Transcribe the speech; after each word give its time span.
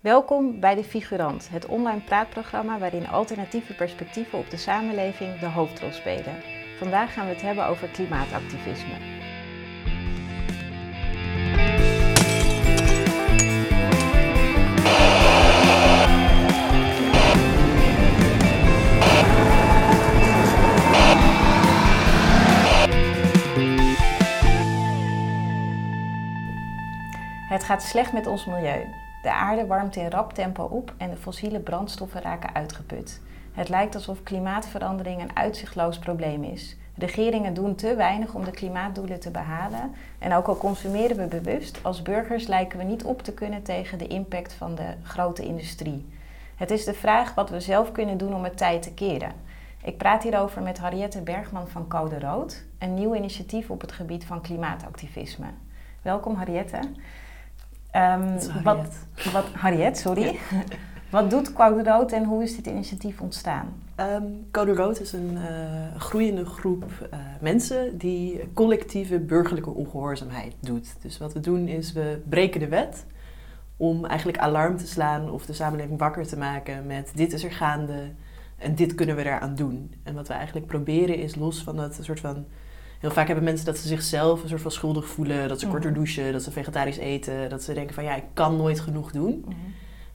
Welkom 0.00 0.60
bij 0.60 0.74
De 0.74 0.84
Figurant, 0.84 1.48
het 1.50 1.66
online 1.66 2.00
praatprogramma 2.00 2.78
waarin 2.78 3.08
alternatieve 3.08 3.74
perspectieven 3.74 4.38
op 4.38 4.50
de 4.50 4.56
samenleving 4.56 5.38
de 5.38 5.46
hoofdrol 5.46 5.92
spelen. 5.92 6.34
Vandaag 6.78 7.12
gaan 7.12 7.26
we 7.26 7.32
het 7.32 7.42
hebben 7.42 7.66
over 7.66 7.88
klimaatactivisme. 7.88 8.94
Het 27.48 27.64
gaat 27.64 27.82
slecht 27.82 28.12
met 28.12 28.26
ons 28.26 28.44
milieu. 28.44 28.99
De 29.22 29.32
aarde 29.32 29.66
warmt 29.66 29.96
in 29.96 30.10
rap 30.10 30.32
tempo 30.32 30.64
op 30.64 30.94
en 30.96 31.10
de 31.10 31.16
fossiele 31.16 31.60
brandstoffen 31.60 32.22
raken 32.22 32.54
uitgeput. 32.54 33.20
Het 33.52 33.68
lijkt 33.68 33.94
alsof 33.94 34.22
klimaatverandering 34.22 35.20
een 35.20 35.36
uitzichtloos 35.36 35.98
probleem 35.98 36.44
is. 36.44 36.76
Regeringen 37.06 37.54
doen 37.54 37.74
te 37.74 37.94
weinig 37.94 38.34
om 38.34 38.44
de 38.44 38.50
klimaatdoelen 38.50 39.20
te 39.20 39.30
behalen. 39.30 39.94
En 40.18 40.32
ook 40.32 40.46
al 40.46 40.56
consumeren 40.56 41.16
we 41.16 41.26
bewust, 41.26 41.78
als 41.82 42.02
burgers 42.02 42.46
lijken 42.46 42.78
we 42.78 42.84
niet 42.84 43.04
op 43.04 43.22
te 43.22 43.32
kunnen 43.32 43.62
tegen 43.62 43.98
de 43.98 44.06
impact 44.06 44.52
van 44.52 44.74
de 44.74 44.94
grote 45.02 45.44
industrie. 45.44 46.08
Het 46.56 46.70
is 46.70 46.84
de 46.84 46.94
vraag 46.94 47.34
wat 47.34 47.50
we 47.50 47.60
zelf 47.60 47.92
kunnen 47.92 48.18
doen 48.18 48.34
om 48.34 48.44
het 48.44 48.56
tijd 48.56 48.82
te 48.82 48.94
keren. 48.94 49.32
Ik 49.82 49.98
praat 49.98 50.22
hierover 50.22 50.62
met 50.62 50.78
Harriette 50.78 51.22
Bergman 51.22 51.68
van 51.68 51.88
Code 51.88 52.18
Rood, 52.18 52.64
een 52.78 52.94
nieuw 52.94 53.14
initiatief 53.14 53.70
op 53.70 53.80
het 53.80 53.92
gebied 53.92 54.24
van 54.24 54.40
klimaatactivisme. 54.40 55.46
Welkom 56.02 56.34
Harriette. 56.34 56.80
Um, 57.96 58.02
Harriet. 58.02 58.62
Wat, 58.62 58.96
wat, 59.32 59.46
Harriet, 59.52 59.98
sorry. 59.98 60.38
wat 61.10 61.30
doet 61.30 61.52
Code 61.52 61.82
Rood 61.82 62.12
en 62.12 62.24
hoe 62.24 62.42
is 62.42 62.56
dit 62.56 62.66
initiatief 62.66 63.20
ontstaan? 63.20 63.82
Um, 63.96 64.46
Code 64.50 64.74
Rood 64.74 65.00
is 65.00 65.12
een 65.12 65.32
uh, 65.32 66.00
groeiende 66.00 66.44
groep 66.44 66.84
uh, 66.84 67.18
mensen 67.40 67.98
die 67.98 68.50
collectieve 68.54 69.18
burgerlijke 69.18 69.70
ongehoorzaamheid 69.70 70.54
doet. 70.60 70.94
Dus 71.02 71.18
wat 71.18 71.32
we 71.32 71.40
doen 71.40 71.68
is 71.68 71.92
we 71.92 72.22
breken 72.28 72.60
de 72.60 72.68
wet 72.68 73.06
om 73.76 74.04
eigenlijk 74.04 74.38
alarm 74.38 74.76
te 74.76 74.86
slaan 74.86 75.30
of 75.30 75.46
de 75.46 75.52
samenleving 75.52 75.98
wakker 75.98 76.26
te 76.26 76.36
maken 76.36 76.86
met 76.86 77.12
dit 77.14 77.32
is 77.32 77.44
er 77.44 77.52
gaande 77.52 78.12
en 78.58 78.74
dit 78.74 78.94
kunnen 78.94 79.16
we 79.16 79.24
eraan 79.24 79.54
doen. 79.54 79.94
En 80.02 80.14
wat 80.14 80.28
we 80.28 80.34
eigenlijk 80.34 80.66
proberen 80.66 81.16
is 81.16 81.34
los 81.34 81.62
van 81.62 81.76
dat 81.76 81.98
soort 82.00 82.20
van 82.20 82.44
Heel 83.00 83.10
vaak 83.10 83.26
hebben 83.26 83.44
mensen 83.44 83.66
dat 83.66 83.78
ze 83.78 83.88
zichzelf 83.88 84.42
een 84.42 84.48
soort 84.48 84.60
van 84.60 84.70
schuldig 84.70 85.06
voelen, 85.06 85.48
dat 85.48 85.58
ze 85.58 85.64
mhm. 85.64 85.74
korter 85.74 85.94
douchen, 85.94 86.32
dat 86.32 86.42
ze 86.42 86.50
vegetarisch 86.50 86.96
eten, 86.96 87.48
dat 87.48 87.62
ze 87.62 87.74
denken 87.74 87.94
van 87.94 88.04
ja, 88.04 88.14
ik 88.14 88.24
kan 88.32 88.56
nooit 88.56 88.80
genoeg 88.80 89.12
doen. 89.12 89.44
Mhm. 89.46 89.56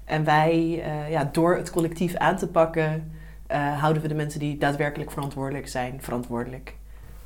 En 0.03 0.23
wij, 0.23 0.57
uh, 0.59 1.11
ja, 1.11 1.29
door 1.31 1.55
het 1.55 1.71
collectief 1.71 2.15
aan 2.15 2.37
te 2.37 2.47
pakken, 2.47 3.11
uh, 3.51 3.79
houden 3.79 4.01
we 4.01 4.07
de 4.07 4.13
mensen 4.13 4.39
die 4.39 4.57
daadwerkelijk 4.57 5.11
verantwoordelijk 5.11 5.67
zijn, 5.67 6.01
verantwoordelijk. 6.01 6.75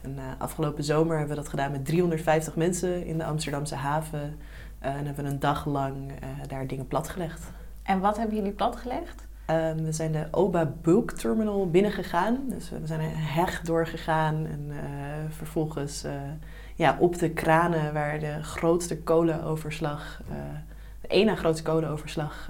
En 0.02 0.16
uh, 0.16 0.24
afgelopen 0.38 0.84
zomer 0.84 1.18
hebben 1.18 1.36
we 1.36 1.42
dat 1.42 1.50
gedaan 1.50 1.72
met 1.72 1.86
350 1.86 2.56
mensen 2.56 3.06
in 3.06 3.18
de 3.18 3.24
Amsterdamse 3.24 3.76
haven. 3.76 4.38
en 4.80 5.06
hebben 5.06 5.24
we 5.24 5.30
een 5.30 5.40
dag 5.40 5.66
lang 5.66 6.12
daar 6.48 6.68
dingen 6.68 6.88
platgelegd. 6.88 7.52
En 7.84 8.00
wat 8.00 8.18
hebben 8.18 8.36
jullie 8.36 8.52
platgelegd? 8.52 9.28
Um, 9.50 9.84
we 9.84 9.92
zijn 9.92 10.12
de 10.12 10.28
Oba 10.32 10.74
Bulk 10.82 11.12
Terminal 11.12 11.70
binnengegaan. 11.70 12.40
Dus 12.48 12.70
we 12.70 12.88
zijn 12.88 13.00
een 13.00 13.16
heg 13.16 13.62
doorgegaan 13.62 14.36
en 14.46 14.66
uh, 14.70 14.78
vervolgens 15.30 16.06
uh, 16.06 16.12
ja, 16.76 16.98
op 17.00 17.20
de 17.20 17.30
kranen 17.30 17.94
waar 17.94 18.20
de 18.20 18.44
grootste 18.44 18.98
kolenoverslag, 18.98 20.22
uh, 20.30 20.36
de 21.02 21.08
ene 21.08 21.36
grootste 21.36 21.64
kolenoverslag 21.64 22.50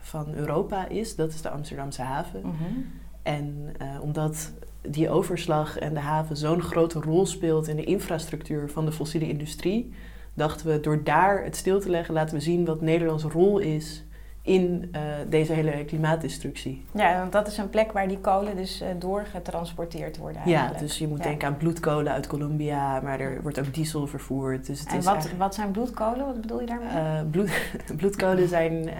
van 0.00 0.34
Europa 0.34 0.86
is. 0.86 1.16
Dat 1.16 1.32
is 1.32 1.42
de 1.42 1.50
Amsterdamse 1.50 2.02
haven. 2.02 2.40
Mm 2.44 2.54
-hmm. 2.58 2.86
En 3.22 3.74
omdat 4.00 4.52
die 4.80 5.10
overslag 5.10 5.78
en 5.78 5.94
de 5.94 6.00
haven 6.00 6.36
zo'n 6.36 6.62
grote 6.62 7.00
rol 7.00 7.26
speelt 7.26 7.68
in 7.68 7.76
de 7.76 7.84
infrastructuur 7.84 8.70
van 8.70 8.84
de 8.84 8.92
fossiele 8.92 9.28
industrie, 9.28 9.94
dachten 10.34 10.66
we 10.66 10.80
door 10.80 11.04
daar 11.04 11.44
het 11.44 11.56
stil 11.56 11.80
te 11.80 11.90
leggen, 11.90 12.14
laten 12.14 12.34
we 12.34 12.40
zien 12.40 12.64
wat 12.64 12.80
Nederlands 12.80 13.24
rol 13.24 13.58
is 13.58 14.04
in 14.48 14.90
uh, 14.92 15.00
deze 15.28 15.52
hele 15.52 15.84
klimaatdestructie. 15.84 16.84
Ja, 16.94 17.18
want 17.18 17.32
dat 17.32 17.46
is 17.46 17.58
een 17.58 17.70
plek 17.70 17.92
waar 17.92 18.08
die 18.08 18.18
kolen 18.18 18.56
dus 18.56 18.82
uh, 18.82 18.88
doorgetransporteerd 18.98 20.16
worden 20.16 20.42
eigenlijk. 20.42 20.74
Ja, 20.74 20.80
dus 20.80 20.98
je 20.98 21.08
moet 21.08 21.18
ja. 21.18 21.24
denken 21.24 21.48
aan 21.48 21.56
bloedkolen 21.56 22.12
uit 22.12 22.26
Colombia, 22.26 23.00
maar 23.00 23.20
er 23.20 23.42
wordt 23.42 23.58
ook 23.58 23.74
diesel 23.74 24.06
vervoerd. 24.06 24.66
Dus 24.66 24.80
het 24.80 24.88
en 24.88 24.98
is 24.98 25.04
wat, 25.04 25.14
eigenlijk... 25.14 25.42
wat 25.42 25.54
zijn 25.54 25.70
bloedkolen? 25.70 26.26
Wat 26.26 26.40
bedoel 26.40 26.60
je 26.60 26.66
daarmee? 26.66 26.88
Uh, 26.88 27.30
bloed, 27.30 27.50
bloedkolen 28.00 28.48
zijn 28.48 28.90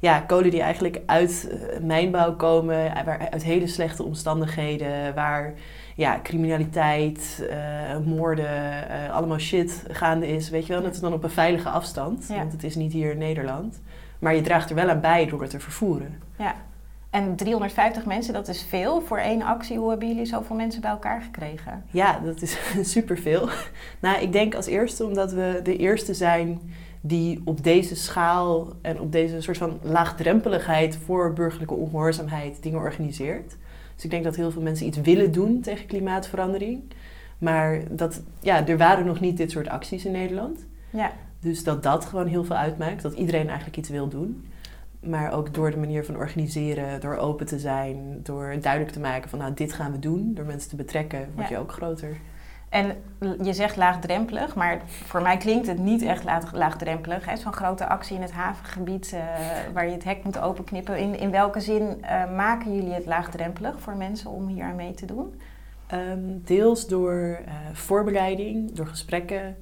ja, 0.00 0.20
kolen 0.20 0.50
die 0.50 0.62
eigenlijk 0.62 1.00
uit 1.06 1.58
mijnbouw 1.82 2.36
komen, 2.36 3.06
uit 3.32 3.42
hele 3.42 3.66
slechte 3.66 4.02
omstandigheden, 4.02 5.14
waar 5.14 5.54
ja, 5.96 6.20
criminaliteit, 6.22 7.48
moorden, 8.04 8.48
allemaal 9.10 9.38
shit 9.38 9.84
gaande 9.90 10.28
is. 10.28 10.50
Weet 10.50 10.66
je 10.66 10.72
wel, 10.72 10.82
dat 10.82 10.94
is 10.94 11.00
dan 11.00 11.12
op 11.12 11.24
een 11.24 11.30
veilige 11.30 11.68
afstand, 11.68 12.26
ja. 12.28 12.36
want 12.36 12.52
het 12.52 12.64
is 12.64 12.74
niet 12.74 12.92
hier 12.92 13.10
in 13.10 13.18
Nederland. 13.18 13.80
Maar 14.22 14.34
je 14.34 14.40
draagt 14.40 14.70
er 14.70 14.76
wel 14.76 14.88
aan 14.88 15.00
bij 15.00 15.26
door 15.26 15.40
het 15.40 15.50
te 15.50 15.60
vervoeren. 15.60 16.22
Ja. 16.38 16.54
En 17.10 17.36
350 17.36 18.06
mensen, 18.06 18.34
dat 18.34 18.48
is 18.48 18.62
veel 18.62 19.00
voor 19.00 19.18
één 19.18 19.42
actie. 19.42 19.78
Hoe 19.78 19.90
hebben 19.90 20.08
jullie 20.08 20.24
zoveel 20.24 20.56
mensen 20.56 20.80
bij 20.80 20.90
elkaar 20.90 21.22
gekregen? 21.22 21.84
Ja, 21.90 22.20
dat 22.24 22.42
is 22.42 22.58
superveel. 22.94 23.48
Nou, 24.00 24.22
ik 24.22 24.32
denk 24.32 24.54
als 24.54 24.66
eerste 24.66 25.06
omdat 25.06 25.32
we 25.32 25.60
de 25.62 25.76
eerste 25.76 26.14
zijn 26.14 26.60
die 27.00 27.42
op 27.44 27.64
deze 27.64 27.96
schaal 27.96 28.72
en 28.82 29.00
op 29.00 29.12
deze 29.12 29.40
soort 29.40 29.58
van 29.58 29.78
laagdrempeligheid 29.82 30.96
voor 30.96 31.32
burgerlijke 31.32 31.74
ongehoorzaamheid 31.74 32.62
dingen 32.62 32.78
organiseert. 32.78 33.56
Dus 33.94 34.04
ik 34.04 34.10
denk 34.10 34.24
dat 34.24 34.36
heel 34.36 34.50
veel 34.50 34.62
mensen 34.62 34.86
iets 34.86 35.00
willen 35.00 35.32
doen 35.32 35.60
tegen 35.60 35.86
klimaatverandering. 35.86 36.82
Maar 37.38 37.80
dat, 37.90 38.22
ja, 38.40 38.66
er 38.66 38.78
waren 38.78 39.06
nog 39.06 39.20
niet 39.20 39.36
dit 39.36 39.50
soort 39.50 39.68
acties 39.68 40.04
in 40.04 40.12
Nederland. 40.12 40.66
Ja. 40.90 41.12
Dus 41.42 41.64
dat 41.64 41.82
dat 41.82 42.04
gewoon 42.04 42.26
heel 42.26 42.44
veel 42.44 42.56
uitmaakt. 42.56 43.02
Dat 43.02 43.12
iedereen 43.12 43.46
eigenlijk 43.46 43.76
iets 43.76 43.88
wil 43.88 44.08
doen. 44.08 44.46
Maar 45.00 45.32
ook 45.32 45.54
door 45.54 45.70
de 45.70 45.76
manier 45.76 46.04
van 46.04 46.16
organiseren, 46.16 47.00
door 47.00 47.16
open 47.16 47.46
te 47.46 47.58
zijn, 47.58 48.20
door 48.22 48.56
duidelijk 48.60 48.92
te 48.92 49.00
maken 49.00 49.30
van 49.30 49.38
nou 49.38 49.54
dit 49.54 49.72
gaan 49.72 49.92
we 49.92 49.98
doen, 49.98 50.34
door 50.34 50.44
mensen 50.44 50.70
te 50.70 50.76
betrekken, 50.76 51.28
word 51.34 51.48
je 51.48 51.58
ook 51.58 51.72
groter. 51.72 52.16
En 52.68 52.96
je 53.42 53.52
zegt 53.52 53.76
laagdrempelig, 53.76 54.54
maar 54.54 54.80
voor 54.86 55.22
mij 55.22 55.36
klinkt 55.36 55.66
het 55.66 55.78
niet 55.78 56.02
echt 56.02 56.24
laag, 56.24 56.52
laagdrempelig. 56.52 57.38
Zo'n 57.38 57.52
grote 57.52 57.86
actie 57.86 58.16
in 58.16 58.22
het 58.22 58.32
havengebied 58.32 59.12
uh, 59.14 59.20
waar 59.72 59.86
je 59.86 59.92
het 59.92 60.04
hek 60.04 60.24
moet 60.24 60.38
openknippen. 60.38 60.98
In, 60.98 61.18
in 61.18 61.30
welke 61.30 61.60
zin 61.60 61.82
uh, 61.82 62.34
maken 62.34 62.74
jullie 62.74 62.92
het 62.92 63.06
laagdrempelig 63.06 63.80
voor 63.80 63.96
mensen 63.96 64.30
om 64.30 64.46
hier 64.46 64.64
aan 64.64 64.76
mee 64.76 64.94
te 64.94 65.06
doen? 65.06 65.40
Um, 65.94 66.42
deels 66.44 66.86
door 66.86 67.14
uh, 67.14 67.54
voorbereiding, 67.72 68.72
door 68.72 68.86
gesprekken, 68.86 69.56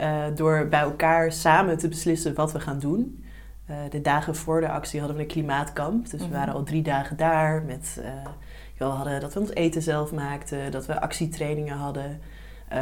uh, 0.00 0.24
door 0.34 0.66
bij 0.68 0.80
elkaar 0.80 1.32
samen 1.32 1.78
te 1.78 1.88
beslissen 1.88 2.34
wat 2.34 2.52
we 2.52 2.60
gaan 2.60 2.78
doen. 2.78 3.24
Uh, 3.70 3.76
de 3.90 4.00
dagen 4.00 4.36
voor 4.36 4.60
de 4.60 4.68
actie 4.68 4.98
hadden 4.98 5.16
we 5.16 5.22
een 5.22 5.28
klimaatkamp. 5.28 6.10
Dus 6.10 6.20
we 6.20 6.26
mhm. 6.26 6.36
waren 6.36 6.54
al 6.54 6.62
drie 6.62 6.82
dagen 6.82 7.16
daar. 7.16 7.62
Met, 7.62 8.00
uh, 8.00 8.06
we 8.78 8.84
hadden 8.84 9.20
dat 9.20 9.34
we 9.34 9.40
ons 9.40 9.54
eten 9.54 9.82
zelf 9.82 10.12
maakten, 10.12 10.70
dat 10.70 10.86
we 10.86 11.00
actietrainingen 11.00 11.76
hadden. 11.76 12.20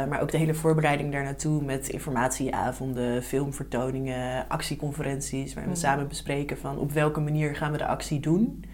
maar 0.09 0.21
ook 0.21 0.31
de 0.31 0.37
hele 0.37 0.53
voorbereiding 0.53 1.11
daar 1.11 1.23
naartoe 1.23 1.63
met 1.63 1.89
informatieavonden, 1.89 3.23
filmvertoningen, 3.23 4.49
actieconferenties. 4.49 5.53
Waar 5.53 5.63
we 5.63 5.69
mhm. 5.69 5.79
samen 5.79 6.07
bespreken 6.07 6.57
van 6.57 6.77
op 6.77 6.91
welke 6.91 7.19
manier 7.19 7.55
gaan 7.55 7.71
we 7.71 7.77
de 7.77 7.85
actie 7.85 8.19
doen. 8.19 8.65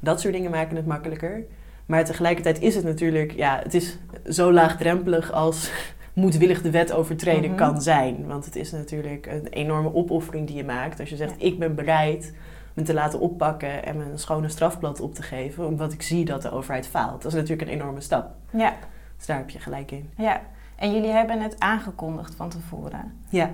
Dat 0.00 0.20
soort 0.20 0.34
dingen 0.34 0.50
maken 0.50 0.76
het 0.76 0.86
makkelijker. 0.86 1.44
Maar 1.86 2.04
tegelijkertijd 2.04 2.60
is 2.60 2.74
het 2.74 2.84
natuurlijk, 2.84 3.32
ja, 3.32 3.60
het 3.62 3.74
is 3.74 3.98
zo 4.28 4.52
laagdrempelig 4.52 5.32
als 5.32 5.70
moedwillig 6.16 6.62
de 6.62 6.70
wet 6.70 6.92
overtreden 6.92 7.50
mhm. 7.50 7.58
kan 7.58 7.82
zijn. 7.82 8.26
Want 8.26 8.44
het 8.44 8.56
is 8.56 8.72
natuurlijk 8.72 9.26
een 9.26 9.46
enorme 9.46 9.94
opoffering 9.94 10.46
die 10.46 10.56
je 10.56 10.64
maakt. 10.64 11.00
Als 11.00 11.08
je 11.08 11.16
zegt, 11.16 11.34
ik 11.38 11.58
ben 11.58 11.74
bereid 11.74 12.34
me 12.74 12.82
te 12.82 12.94
laten 12.94 13.20
oppakken 13.20 13.84
en 13.84 13.96
me 13.96 14.04
een 14.04 14.18
schone 14.18 14.48
strafblad 14.48 15.00
op 15.00 15.14
te 15.14 15.22
geven, 15.22 15.66
omdat 15.66 15.92
ik 15.92 16.02
zie 16.02 16.24
dat 16.24 16.42
de 16.42 16.50
overheid 16.50 16.86
faalt. 16.86 17.22
Dat 17.22 17.32
is 17.32 17.38
natuurlijk 17.38 17.68
een 17.68 17.74
enorme 17.74 18.00
stap. 18.00 18.34
Ja. 18.50 18.74
Dus 19.16 19.26
daar 19.26 19.36
heb 19.36 19.50
je 19.50 19.58
gelijk 19.58 19.90
in. 19.90 20.10
Ja. 20.16 20.40
En 20.76 20.92
jullie 20.92 21.10
hebben 21.10 21.42
het 21.42 21.60
aangekondigd 21.60 22.34
van 22.34 22.48
tevoren. 22.48 23.12
Ja. 23.28 23.50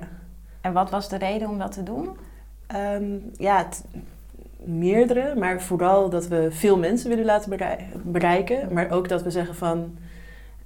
En 0.61 0.73
wat 0.73 0.91
was 0.91 1.09
de 1.09 1.19
reden 1.19 1.49
om 1.49 1.59
dat 1.59 1.73
te 1.73 1.83
doen? 1.83 2.09
Um, 2.75 3.31
ja, 3.37 3.69
meerdere, 4.65 5.35
maar 5.35 5.61
vooral 5.61 6.11
dat 6.11 6.27
we 6.29 6.49
veel 6.51 6.79
mensen 6.79 7.09
willen 7.09 7.25
laten 7.25 7.59
bereiken. 8.05 8.73
Maar 8.73 8.91
ook 8.91 9.09
dat 9.09 9.23
we 9.23 9.31
zeggen 9.31 9.55
van 9.55 9.97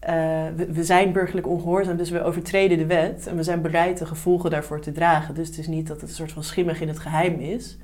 uh, 0.08 0.44
we, 0.68 0.84
zijn 0.84 1.12
burgerlijk 1.12 1.46
ongehoorzaam, 1.46 1.96
dus 1.96 2.10
we 2.10 2.22
overtreden 2.22 2.78
de 2.78 2.86
wet 2.86 3.26
en 3.26 3.36
we 3.36 3.42
zijn 3.42 3.62
bereid 3.62 3.98
de 3.98 4.06
gevolgen 4.06 4.50
daarvoor 4.50 4.80
te 4.80 4.92
dragen. 4.92 5.34
Dus 5.34 5.48
het 5.48 5.58
is 5.58 5.66
niet 5.66 5.86
dat 5.86 6.00
het 6.00 6.10
een 6.10 6.16
soort 6.16 6.32
van 6.32 6.44
schimmig 6.44 6.80
in 6.80 6.88
het 6.88 6.98
geheim 6.98 7.40
is, 7.40 7.78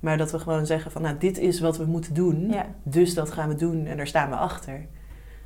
maar 0.00 0.18
dat 0.18 0.30
we 0.30 0.38
gewoon 0.38 0.66
zeggen 0.66 0.90
van 0.90 1.02
nou 1.02 1.18
dit 1.18 1.38
is 1.38 1.60
wat 1.60 1.76
we 1.78 1.84
moeten 1.84 2.14
doen, 2.14 2.54
dus 2.82 3.14
dat 3.14 3.30
gaan 3.30 3.48
we 3.48 3.54
doen 3.54 3.86
en 3.86 3.96
daar 3.96 4.06
staan 4.06 4.28
we 4.28 4.36
achter. 4.36 4.86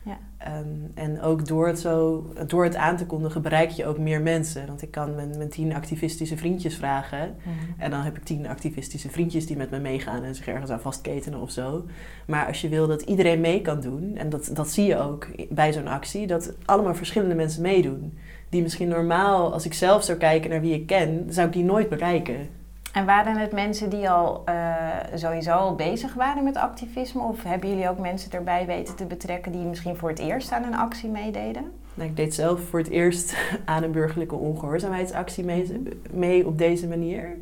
Ja. 0.05 0.19
Ehm, 0.39 0.67
en 0.95 1.21
ook 1.21 1.47
door 1.47 1.67
het, 1.67 1.81
zo, 1.81 2.27
door 2.47 2.65
het 2.65 2.77
aan 2.77 2.97
te 2.97 3.07
kondigen 3.07 3.43
bereik 3.43 3.71
je 3.71 3.87
ook 3.87 3.99
meer 3.99 4.21
mensen. 4.21 4.67
Want 4.67 4.83
ik 4.83 4.91
kan 4.91 5.15
mijn, 5.15 5.37
mijn 5.37 5.49
tien 5.49 5.75
activistische 5.75 6.37
vriendjes 6.37 6.77
vragen. 6.77 7.37
Mhm. 7.39 7.81
En 7.81 7.91
dan 7.91 8.01
heb 8.01 8.17
ik 8.17 8.25
tien 8.25 8.47
activistische 8.47 9.11
vriendjes 9.11 9.47
die 9.47 9.57
met 9.57 9.71
me 9.71 9.79
meegaan 9.79 10.23
en 10.23 10.35
zich 10.35 10.47
ergens 10.47 10.71
aan 10.71 10.81
vastketenen 10.81 11.41
of 11.41 11.51
zo. 11.51 11.85
Maar 12.27 12.47
als 12.47 12.61
je 12.61 12.69
wil 12.69 12.87
dat 12.87 13.03
iedereen 13.03 13.41
mee 13.41 13.61
kan 13.61 13.81
doen, 13.81 14.17
en 14.17 14.29
dat, 14.29 14.51
dat 14.53 14.71
zie 14.71 14.87
je 14.87 14.99
ook 14.99 15.29
bij 15.49 15.73
zo'n 15.73 15.89
actie, 15.89 16.27
dat 16.27 16.55
allemaal 16.65 16.95
verschillende 16.95 17.35
mensen 17.35 17.63
meedoen. 17.63 18.19
Die 18.49 18.63
misschien 18.63 18.89
normaal, 18.89 19.53
als 19.53 19.65
ik 19.65 19.75
zelf 19.75 20.05
zou 20.05 20.19
kijken 20.19 20.51
naar 20.51 20.61
wie 20.61 20.75
ik 20.75 20.87
ken, 20.87 21.27
zou 21.29 21.47
ik 21.47 21.53
die 21.53 21.65
nooit 21.65 21.89
bereiken. 21.89 22.49
En 22.93 23.07
waren 23.07 23.37
het 23.37 23.53
mensen 23.53 23.91
die 23.91 24.11
al 24.11 24.45
uh, 24.49 24.87
sowieso 25.15 25.53
al 25.53 25.75
bezig 25.75 26.15
waren 26.15 26.45
met 26.45 26.57
activisme? 26.57 27.23
Of 27.23 27.43
hebben 27.43 27.69
jullie 27.69 27.89
ook 27.89 27.99
mensen 27.99 28.31
erbij 28.31 28.67
weten 28.67 28.97
te 28.97 29.05
betrekken 29.05 29.53
die 29.53 29.65
misschien 29.65 29.97
voor 29.97 30.09
het 30.09 30.19
eerst 30.19 30.53
aan 30.53 30.65
een 30.65 30.77
actie 30.77 31.09
meededen? 31.09 31.73
Nou, 31.95 32.09
ik 32.09 32.17
deed 32.17 32.35
zelf 32.35 32.61
voor 32.61 32.79
het 32.79 32.89
eerst 32.89 33.37
aan 33.65 33.83
een 33.83 33.93
burgerlijke 33.93 34.35
ongehoorzaamheidsactie 34.35 35.45
mee, 35.45 35.83
mee 36.11 36.47
op 36.47 36.59
deze 36.59 36.89
manier. 36.89 37.37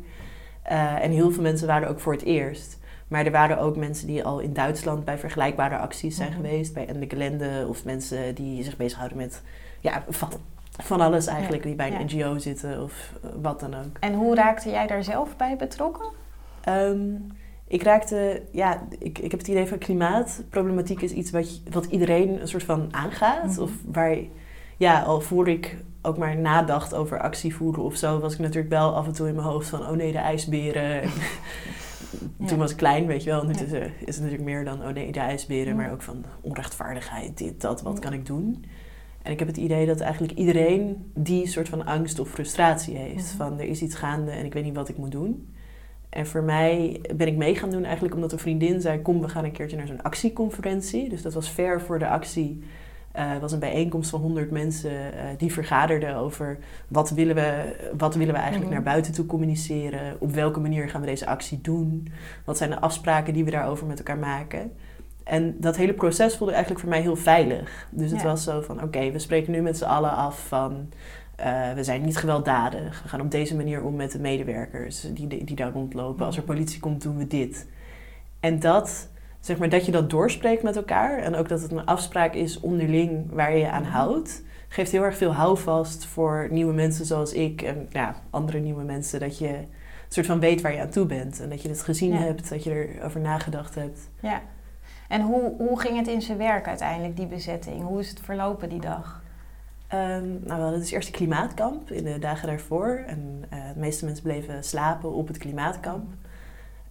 Uh, 0.71 1.03
en 1.03 1.11
heel 1.11 1.31
veel 1.31 1.43
mensen 1.43 1.67
waren 1.67 1.89
ook 1.89 1.99
voor 1.99 2.13
het 2.13 2.23
eerst. 2.23 2.79
Maar 3.07 3.25
er 3.25 3.31
waren 3.31 3.59
ook 3.59 3.75
mensen 3.75 4.07
die 4.07 4.23
al 4.23 4.39
in 4.39 4.53
Duitsland 4.53 5.05
bij 5.05 5.17
vergelijkbare 5.17 5.77
acties 5.77 6.15
zijn 6.15 6.29
mhm. 6.29 6.41
geweest. 6.41 6.73
Bij 6.73 6.87
Ende 6.87 7.05
Gelände 7.07 7.65
of 7.69 7.85
mensen 7.85 8.35
die 8.35 8.63
zich 8.63 8.77
bezighouden 8.77 9.17
met 9.17 9.41
ja, 9.79 10.03
van 10.83 11.01
alles 11.01 11.27
eigenlijk, 11.27 11.63
die 11.63 11.75
bij 11.75 11.93
een 11.93 12.05
NGO 12.05 12.37
zitten 12.37 12.83
of 12.83 13.13
eh, 13.23 13.29
wat 13.41 13.59
dan 13.59 13.73
ook. 13.73 13.97
En 13.99 14.13
hoe 14.13 14.35
raakte 14.35 14.69
jij 14.69 14.87
daar 14.87 15.03
zelf 15.03 15.35
bij 15.35 15.55
betrokken? 15.55 16.09
Ehm, 16.61 17.15
ik 17.67 17.83
raakte, 17.83 18.41
ja, 18.51 18.83
ik, 18.99 19.19
ik 19.19 19.31
heb 19.31 19.39
het 19.39 19.49
idee 19.49 19.67
van 19.67 19.77
klimaatproblematiek 19.77 21.01
is 21.01 21.11
iets 21.11 21.31
wat, 21.31 21.61
wat 21.71 21.85
iedereen 21.85 22.41
een 22.41 22.47
soort 22.47 22.63
van 22.63 22.87
aangaat. 22.91 23.51
Mhm. 23.51 23.61
Of 23.61 23.71
waar, 23.85 24.17
ja, 24.77 25.01
al 25.01 25.21
voor 25.21 25.47
ik 25.47 25.77
ook 26.01 26.17
maar 26.17 26.37
nadacht 26.37 26.93
over 26.93 27.19
actie 27.19 27.55
voeren 27.55 27.83
of 27.83 27.95
zo, 27.95 28.19
was 28.19 28.33
ik 28.33 28.39
natuurlijk 28.39 28.69
wel 28.69 28.95
af 28.95 29.05
en 29.05 29.13
toe 29.13 29.27
in 29.27 29.35
mijn 29.35 29.47
hoofd 29.47 29.69
van, 29.69 29.79
oh 29.79 29.91
nee, 29.91 30.11
de 30.11 30.17
ijsberen. 30.17 31.01
Toen 32.47 32.57
was 32.57 32.71
ik 32.71 32.77
klein, 32.77 33.05
weet 33.05 33.23
je 33.23 33.29
wel. 33.29 33.43
Nu 33.43 33.53
is, 33.53 33.61
is 33.61 34.15
het 34.15 34.17
natuurlijk 34.17 34.43
meer 34.43 34.65
dan, 34.65 34.81
oh 34.81 34.87
nee, 34.87 35.11
de 35.11 35.19
ijsberen, 35.19 35.75
maar 35.75 35.91
ook 35.91 36.01
van 36.01 36.25
onrechtvaardigheid, 36.41 37.37
dit, 37.37 37.61
dat, 37.61 37.81
wat 37.81 37.99
kan 37.99 38.13
ik 38.13 38.25
doen? 38.25 38.65
En 39.23 39.31
ik 39.31 39.39
heb 39.39 39.47
het 39.47 39.57
idee 39.57 39.85
dat 39.85 39.99
eigenlijk 39.99 40.33
iedereen 40.33 41.11
die 41.13 41.47
soort 41.47 41.69
van 41.69 41.85
angst 41.85 42.19
of 42.19 42.29
frustratie 42.29 42.97
heeft. 42.97 43.27
Mhm. 43.27 43.37
Van 43.37 43.59
er 43.59 43.65
is 43.65 43.81
iets 43.81 43.95
gaande 43.95 44.31
en 44.31 44.45
ik 44.45 44.53
weet 44.53 44.63
niet 44.63 44.75
wat 44.75 44.89
ik 44.89 44.97
moet 44.97 45.11
doen. 45.11 45.47
En 46.09 46.27
voor 46.27 46.43
mij 46.43 47.01
ben 47.15 47.27
ik 47.27 47.35
mee 47.35 47.55
gaan 47.55 47.69
doen 47.69 47.83
eigenlijk 47.83 48.15
omdat 48.15 48.31
een 48.31 48.39
vriendin 48.39 48.81
zei... 48.81 49.01
kom, 49.01 49.21
we 49.21 49.29
gaan 49.29 49.43
een 49.43 49.51
keertje 49.51 49.77
naar 49.77 49.87
zo'n 49.87 50.01
actieconferentie. 50.01 51.09
Dus 51.09 51.21
dat 51.21 51.33
was 51.33 51.49
ver 51.49 51.81
voor 51.81 51.99
de 51.99 52.07
actie. 52.07 52.63
Uh, 53.15 53.37
was 53.37 53.51
een 53.51 53.59
bijeenkomst 53.59 54.09
van 54.09 54.21
100 54.21 54.51
mensen 54.51 54.91
uh, 54.91 55.21
die 55.37 55.53
vergaderden 55.53 56.15
over... 56.15 56.57
wat 56.87 57.09
willen 57.09 57.35
we, 57.35 57.75
wat 57.97 58.15
willen 58.15 58.33
we 58.33 58.39
eigenlijk 58.39 58.71
mhm. 58.71 58.81
naar 58.81 58.91
buiten 58.93 59.13
toe 59.13 59.25
communiceren? 59.25 60.15
Op 60.19 60.31
welke 60.31 60.59
manier 60.59 60.89
gaan 60.89 61.01
we 61.01 61.07
deze 61.07 61.25
actie 61.25 61.61
doen? 61.61 62.07
Wat 62.45 62.57
zijn 62.57 62.69
de 62.69 62.79
afspraken 62.79 63.33
die 63.33 63.43
we 63.43 63.51
daarover 63.51 63.87
met 63.87 63.97
elkaar 63.97 64.17
maken? 64.17 64.71
En 65.23 65.55
dat 65.59 65.75
hele 65.75 65.93
proces 65.93 66.35
voelde 66.35 66.53
eigenlijk 66.53 66.81
voor 66.81 66.93
mij 66.93 67.01
heel 67.01 67.15
veilig. 67.15 67.87
Dus 67.89 68.11
het 68.11 68.23
was 68.23 68.43
zo 68.43 68.61
van, 68.61 68.83
oké, 68.83 69.11
we 69.11 69.19
spreken 69.19 69.51
nu 69.51 69.61
met 69.61 69.77
z'n 69.77 69.83
allen 69.83 70.15
af 70.15 70.47
van... 70.47 70.89
Uh, 71.39 71.73
we 71.73 71.83
zijn 71.83 72.01
niet 72.01 72.17
gewelddadig. 72.17 73.01
We 73.03 73.09
gaan 73.09 73.21
op 73.21 73.31
deze 73.31 73.55
manier 73.55 73.83
om 73.83 73.95
met 73.95 74.11
de 74.11 74.19
medewerkers 74.19 75.01
die, 75.01 75.27
die 75.27 75.55
daar 75.55 75.71
rondlopen. 75.71 76.25
Als 76.25 76.37
er 76.37 76.43
politie 76.43 76.79
komt, 76.79 77.01
doen 77.01 77.17
we 77.17 77.27
dit. 77.27 77.67
En 78.39 78.59
dat, 78.59 79.09
zeg 79.39 79.57
maar, 79.57 79.69
dat 79.69 79.85
je 79.85 79.91
dat 79.91 80.09
doorspreekt 80.09 80.63
met 80.63 80.75
elkaar... 80.75 81.17
en 81.17 81.35
ook 81.35 81.49
dat 81.49 81.61
het 81.61 81.71
een 81.71 81.85
afspraak 81.85 82.33
is 82.33 82.59
onderling 82.59 83.31
waar 83.31 83.51
je 83.51 83.59
je 83.59 83.69
aan 83.69 83.81
mhm. 83.81 83.91
houdt... 83.91 84.43
geeft 84.67 84.91
heel 84.91 85.03
erg 85.03 85.17
veel 85.17 85.33
houvast 85.33 86.05
voor 86.05 86.47
nieuwe 86.51 86.73
mensen 86.73 87.05
zoals 87.05 87.33
ik... 87.33 87.61
en 87.61 87.87
ja, 87.89 88.15
andere 88.29 88.59
nieuwe 88.59 88.83
mensen, 88.83 89.19
dat 89.19 89.37
je 89.37 89.47
een 89.47 89.67
soort 90.07 90.25
van 90.25 90.39
weet 90.39 90.61
waar 90.61 90.73
je 90.73 90.81
aan 90.81 90.89
toe 90.89 91.05
bent... 91.05 91.39
en 91.41 91.49
dat 91.49 91.61
je 91.61 91.69
het 91.69 91.83
gezien 91.83 92.13
hebt, 92.13 92.49
dat 92.49 92.63
je 92.63 92.95
erover 92.97 93.19
nagedacht 93.19 93.75
hebt. 93.75 94.09
Ja. 94.19 94.41
En 95.11 95.21
hoe, 95.21 95.53
hoe 95.57 95.79
ging 95.79 95.97
het 95.97 96.07
in 96.07 96.21
zijn 96.21 96.37
werk 96.37 96.67
uiteindelijk, 96.67 97.15
die 97.15 97.27
bezetting? 97.27 97.83
Hoe 97.83 97.99
is 97.99 98.09
het 98.09 98.19
verlopen 98.19 98.69
die 98.69 98.79
dag? 98.79 99.21
Um, 99.93 99.99
nou, 99.99 100.41
we 100.43 100.51
hadden 100.51 100.79
dus 100.79 100.91
eerst 100.91 101.07
een 101.07 101.13
klimaatkamp 101.13 101.91
in 101.91 102.03
de 102.03 102.19
dagen 102.19 102.47
daarvoor. 102.47 103.03
En 103.07 103.43
uh, 103.53 103.59
de 103.73 103.79
meeste 103.79 104.05
mensen 104.05 104.23
bleven 104.23 104.63
slapen 104.63 105.13
op 105.13 105.27
het 105.27 105.37
klimaatkamp. 105.37 106.13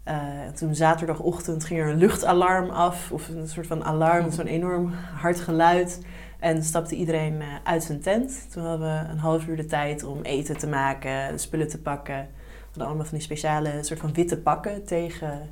Uh, 0.08 0.14
toen 0.54 0.74
zaterdagochtend 0.74 1.64
ging 1.64 1.80
er 1.80 1.88
een 1.88 1.96
luchtalarm 1.96 2.70
af, 2.70 3.12
of 3.12 3.28
een 3.28 3.48
soort 3.48 3.66
van 3.66 3.84
alarm, 3.84 4.30
zo'n 4.30 4.46
enorm 4.46 4.92
hard 5.14 5.40
geluid. 5.40 6.00
En 6.38 6.62
stapte 6.64 6.94
iedereen 6.94 7.34
uh, 7.34 7.46
uit 7.64 7.82
zijn 7.82 8.00
tent. 8.00 8.52
Toen 8.52 8.64
hadden 8.64 8.88
we 8.88 9.10
een 9.10 9.18
half 9.18 9.46
uur 9.46 9.56
de 9.56 9.66
tijd 9.66 10.04
om 10.04 10.22
eten 10.22 10.58
te 10.58 10.66
maken, 10.66 11.38
spullen 11.38 11.68
te 11.68 11.80
pakken. 11.80 12.16
We 12.16 12.66
hadden 12.66 12.86
allemaal 12.86 13.06
van 13.06 13.16
die 13.16 13.26
speciale 13.26 13.82
soort 13.82 14.00
van 14.00 14.12
witte 14.12 14.38
pakken 14.38 14.84
tegen 14.84 15.50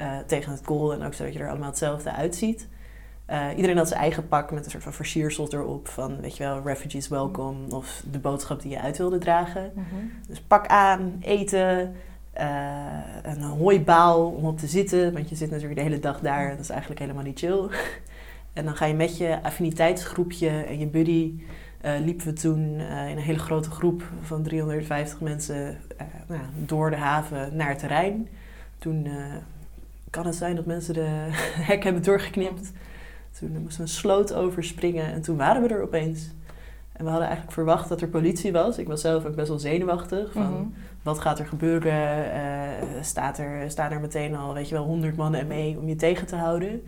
uh, 0.00 0.18
tegen 0.26 0.52
het 0.52 0.60
kool 0.60 0.92
en 0.92 1.02
ook 1.02 1.14
zodat 1.14 1.32
je 1.32 1.38
er 1.38 1.48
allemaal 1.48 1.68
hetzelfde 1.68 2.12
uitziet. 2.12 2.68
Uh, 3.30 3.46
iedereen 3.56 3.76
had 3.76 3.88
zijn 3.88 4.00
eigen 4.00 4.28
pak 4.28 4.50
met 4.50 4.64
een 4.64 4.70
soort 4.70 4.82
van 4.82 4.92
versiersels 4.92 5.52
erop 5.52 5.88
van, 5.88 6.20
weet 6.20 6.36
je 6.36 6.42
wel, 6.42 6.62
refugees 6.64 7.08
welcome 7.08 7.74
of 7.74 8.02
de 8.10 8.18
boodschap 8.18 8.62
die 8.62 8.70
je 8.70 8.80
uit 8.80 8.98
wilde 8.98 9.18
dragen. 9.18 9.72
Mhm. 9.74 9.84
Dus 10.28 10.40
pak 10.40 10.66
aan, 10.66 11.16
eten, 11.20 11.94
uh, 12.40 12.86
een 13.22 13.42
hooibaal 13.42 14.26
om 14.30 14.44
op 14.44 14.58
te 14.58 14.66
zitten, 14.66 15.12
want 15.12 15.28
je 15.28 15.34
zit 15.34 15.50
natuurlijk 15.50 15.78
de 15.78 15.86
hele 15.86 15.98
dag 15.98 16.20
daar, 16.20 16.50
dat 16.50 16.58
is 16.58 16.70
eigenlijk 16.70 17.00
helemaal 17.00 17.22
niet 17.22 17.38
chill. 17.38 17.68
en 18.52 18.64
dan 18.64 18.76
ga 18.76 18.84
je 18.84 18.94
met 18.94 19.16
je 19.16 19.42
affiniteitsgroepje 19.42 20.48
en 20.48 20.78
je 20.78 20.86
buddy, 20.86 21.32
uh, 21.84 21.92
liepen 22.04 22.26
we 22.26 22.32
toen 22.32 22.80
in 22.80 23.16
een 23.16 23.18
hele 23.18 23.38
grote 23.38 23.70
groep 23.70 24.02
van 24.22 24.42
350 24.42 25.20
mensen 25.20 25.78
nou, 26.28 26.40
door 26.54 26.90
de 26.90 26.96
haven 26.96 27.56
naar 27.56 27.68
het 27.68 27.78
terrein. 27.78 28.28
Toen 28.78 29.06
kan 30.10 30.26
het 30.26 30.34
zijn 30.34 30.56
dat 30.56 30.66
mensen 30.66 30.94
de 30.94 31.08
hek 31.70 31.84
hebben 31.84 32.02
doorgeknipt. 32.02 32.72
Toen 33.38 33.50
moesten 33.50 33.76
we 33.76 33.82
een 33.82 33.96
sloot 33.96 34.32
overspringen 34.32 35.12
en 35.12 35.22
toen 35.22 35.36
waren 35.36 35.62
we 35.62 35.68
er 35.68 35.82
opeens. 35.82 36.30
En 36.92 37.04
we 37.04 37.10
hadden 37.10 37.26
eigenlijk 37.26 37.56
verwacht 37.56 37.88
dat 37.88 38.00
er 38.00 38.08
politie 38.08 38.52
was. 38.52 38.78
Ik 38.78 38.86
was 38.86 39.00
zelf 39.00 39.24
ook 39.24 39.34
best 39.34 39.48
wel 39.48 39.58
zenuwachtig. 39.58 40.32
Van, 40.32 40.52
mhm. 40.52 40.62
Wat 41.02 41.18
gaat 41.18 41.38
er 41.38 41.46
gebeuren? 41.46 42.24
Uh, 42.24 43.02
staat 43.02 43.38
er, 43.38 43.70
staan 43.70 43.90
er 43.90 44.00
meteen 44.00 44.36
al, 44.36 44.54
weet 44.54 44.68
je 44.68 44.74
wel, 44.74 44.84
honderd 44.84 45.16
mannen 45.16 45.46
mee 45.46 45.78
om 45.78 45.88
je 45.88 45.96
tegen 45.96 46.26
te 46.26 46.36
houden? 46.36 46.82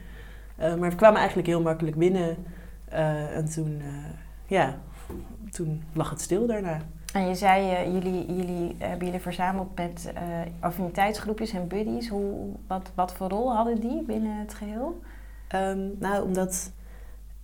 Uh, 0.61 0.75
maar 0.75 0.90
we 0.90 0.96
kwamen 0.96 1.19
eigenlijk 1.19 1.49
heel 1.49 1.62
makkelijk 1.62 1.96
binnen. 1.96 2.37
Uh, 2.93 3.37
en 3.37 3.44
toen, 3.44 3.82
ja, 4.46 4.78
toen 5.50 5.82
lag 5.93 6.11
het 6.11 6.20
stil 6.20 6.46
daarna. 6.46 6.81
En 7.12 7.28
je 7.28 7.34
zei, 7.34 7.72
uh, 7.72 7.92
jullie, 7.92 8.34
jullie 8.34 8.74
hebben 8.78 9.06
jullie 9.06 9.22
verzameld 9.22 9.76
met 9.76 10.12
uh, 10.14 10.20
affiniteitsgroepjes 10.60 11.52
en 11.52 11.68
buddies. 11.68 12.08
Hoe, 12.08 12.48
wat, 12.66 12.90
wat 12.94 13.12
voor 13.12 13.28
rol 13.28 13.54
hadden 13.54 13.80
die 13.80 14.02
binnen 14.02 14.38
het 14.38 14.55
geheel? 14.55 15.00
Um, 15.55 15.94
nou, 15.98 16.22
omdat 16.24 16.72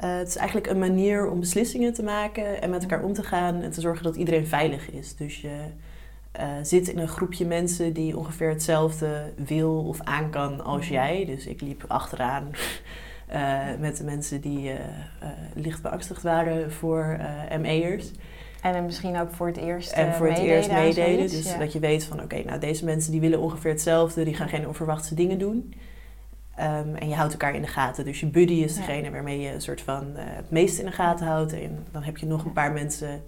uh, 0.05 0.17
het 0.17 0.29
is 0.29 0.37
eigenlijk 0.37 0.67
een 0.67 0.79
manier 0.79 1.31
om 1.31 1.41
beslissingen 1.41 1.93
te 1.93 2.03
maken 2.03 2.63
en 2.63 2.71
met 2.71 2.83
elkaar 2.83 3.03
om 3.03 3.13
te 3.13 3.23
gaan 3.23 3.63
en 3.63 3.71
te 3.71 3.81
zorgen 3.81 4.05
dat 4.05 4.17
iedereen 4.17 4.47
veilig 4.47 4.91
is. 4.91 5.17
Dus 5.17 5.41
je 5.41 5.59
zit 6.63 6.89
in 6.89 6.99
een 6.99 7.09
groepje 7.09 7.47
mensen 7.47 7.93
die 7.93 8.17
ongeveer 8.17 8.49
hetzelfde 8.49 9.33
wil 9.37 9.85
of 9.85 10.01
aan 10.01 10.31
kan 10.31 10.65
als 10.65 10.85
mhm. 10.85 10.93
jij. 10.93 11.25
Dus 11.25 11.47
ik 11.47 11.61
liep 11.61 11.85
achteraan 11.89 12.51
met 13.79 13.97
de 13.97 14.05
mensen 14.05 14.41
die 14.41 14.73
licht 15.55 15.83
beangstigd 15.83 16.23
waren 16.23 16.73
voor 16.73 17.19
ME'ers. 17.61 18.13
En 18.75 18.85
misschien 18.85 19.21
ook 19.21 19.31
voor 19.31 19.47
het 19.47 19.57
eerst 19.57 19.93
En 19.93 20.15
voor 20.15 20.29
het 20.29 20.39
eerst 20.39 20.73
meededen. 20.73 21.29
Dus 21.29 21.59
dat 21.59 21.73
je 21.73 21.79
weet 21.79 22.05
van 22.05 22.23
oké, 22.23 22.43
nou 22.45 22.61
deze 22.61 22.85
mensen 22.85 23.13
die 23.13 23.21
willen 23.21 23.41
ongeveer 23.41 23.71
hetzelfde, 23.71 24.25
die 24.25 24.35
gaan 24.35 24.49
geen 24.49 24.67
onverwachte 24.67 25.15
dingen 25.15 25.39
doen. 25.39 25.75
Um, 26.61 26.95
en 26.95 27.09
je 27.09 27.15
houdt 27.15 27.33
elkaar 27.33 27.55
in 27.55 27.63
de 27.63 27.69
gaten. 27.69 28.05
Dus 28.05 28.21
je 28.21 28.27
buddy 28.27 28.53
is 28.53 28.75
degene 28.75 29.11
waarmee 29.11 29.41
je 29.41 29.53
een 29.53 29.61
soort 29.61 29.81
van 29.81 30.05
uh, 30.17 30.23
het 30.25 30.51
meest 30.51 30.79
in 30.79 30.85
de 30.85 30.93
gaten 30.93 31.27
houdt. 31.27 31.53
En 31.53 31.87
dan 31.91 32.03
heb 32.03 32.17
je 32.17 32.27
nog 32.27 32.45
een 32.45 32.53
paar 32.53 32.73
mensen 32.73 33.23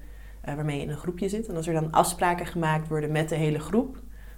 uh, 0.49 0.55
waarmee 0.55 0.77
je 0.77 0.83
in 0.83 0.91
een 0.91 0.97
groepje 0.97 1.29
zit. 1.29 1.49
En 1.49 1.57
als 1.57 1.67
er 1.67 1.75
dan 1.75 1.91
afspraken 1.91 2.47
gemaakt 2.47 2.89
worden 2.89 3.13
met 3.13 3.29
de 3.29 3.35
hele 3.35 3.59
groep, 3.59 3.97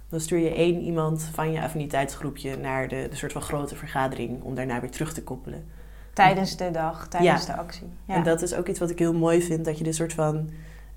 dan 0.09 0.19
stuur 0.19 0.39
je 0.39 0.53
één 0.53 0.81
iemand 0.81 1.29
van 1.33 1.51
je 1.51 1.61
affiniteitsgroepje 1.61 2.57
naar 2.57 2.87
de, 2.87 3.07
de 3.09 3.15
soort 3.15 3.31
van 3.31 3.41
grote 3.41 3.75
vergadering 3.75 4.41
om 4.43 4.55
daarna 4.55 4.79
weer 4.79 4.91
terug 4.91 5.13
te 5.13 5.23
koppelen. 5.23 5.65
Tijdens 6.13 6.57
de 6.57 6.71
dag, 6.71 7.07
tijdens 7.07 7.45
de 7.45 7.55
actie. 7.55 7.87
Ja. 8.05 8.15
En 8.15 8.23
dat 8.23 8.41
is 8.41 8.53
ook 8.53 8.67
iets 8.67 8.79
wat 8.79 8.89
ik 8.89 8.99
heel 8.99 9.13
mooi 9.13 9.41
vind, 9.41 9.65
dat 9.65 9.77
je 9.77 9.83
de 9.83 9.93
soort 9.93 10.13
van 10.13 10.49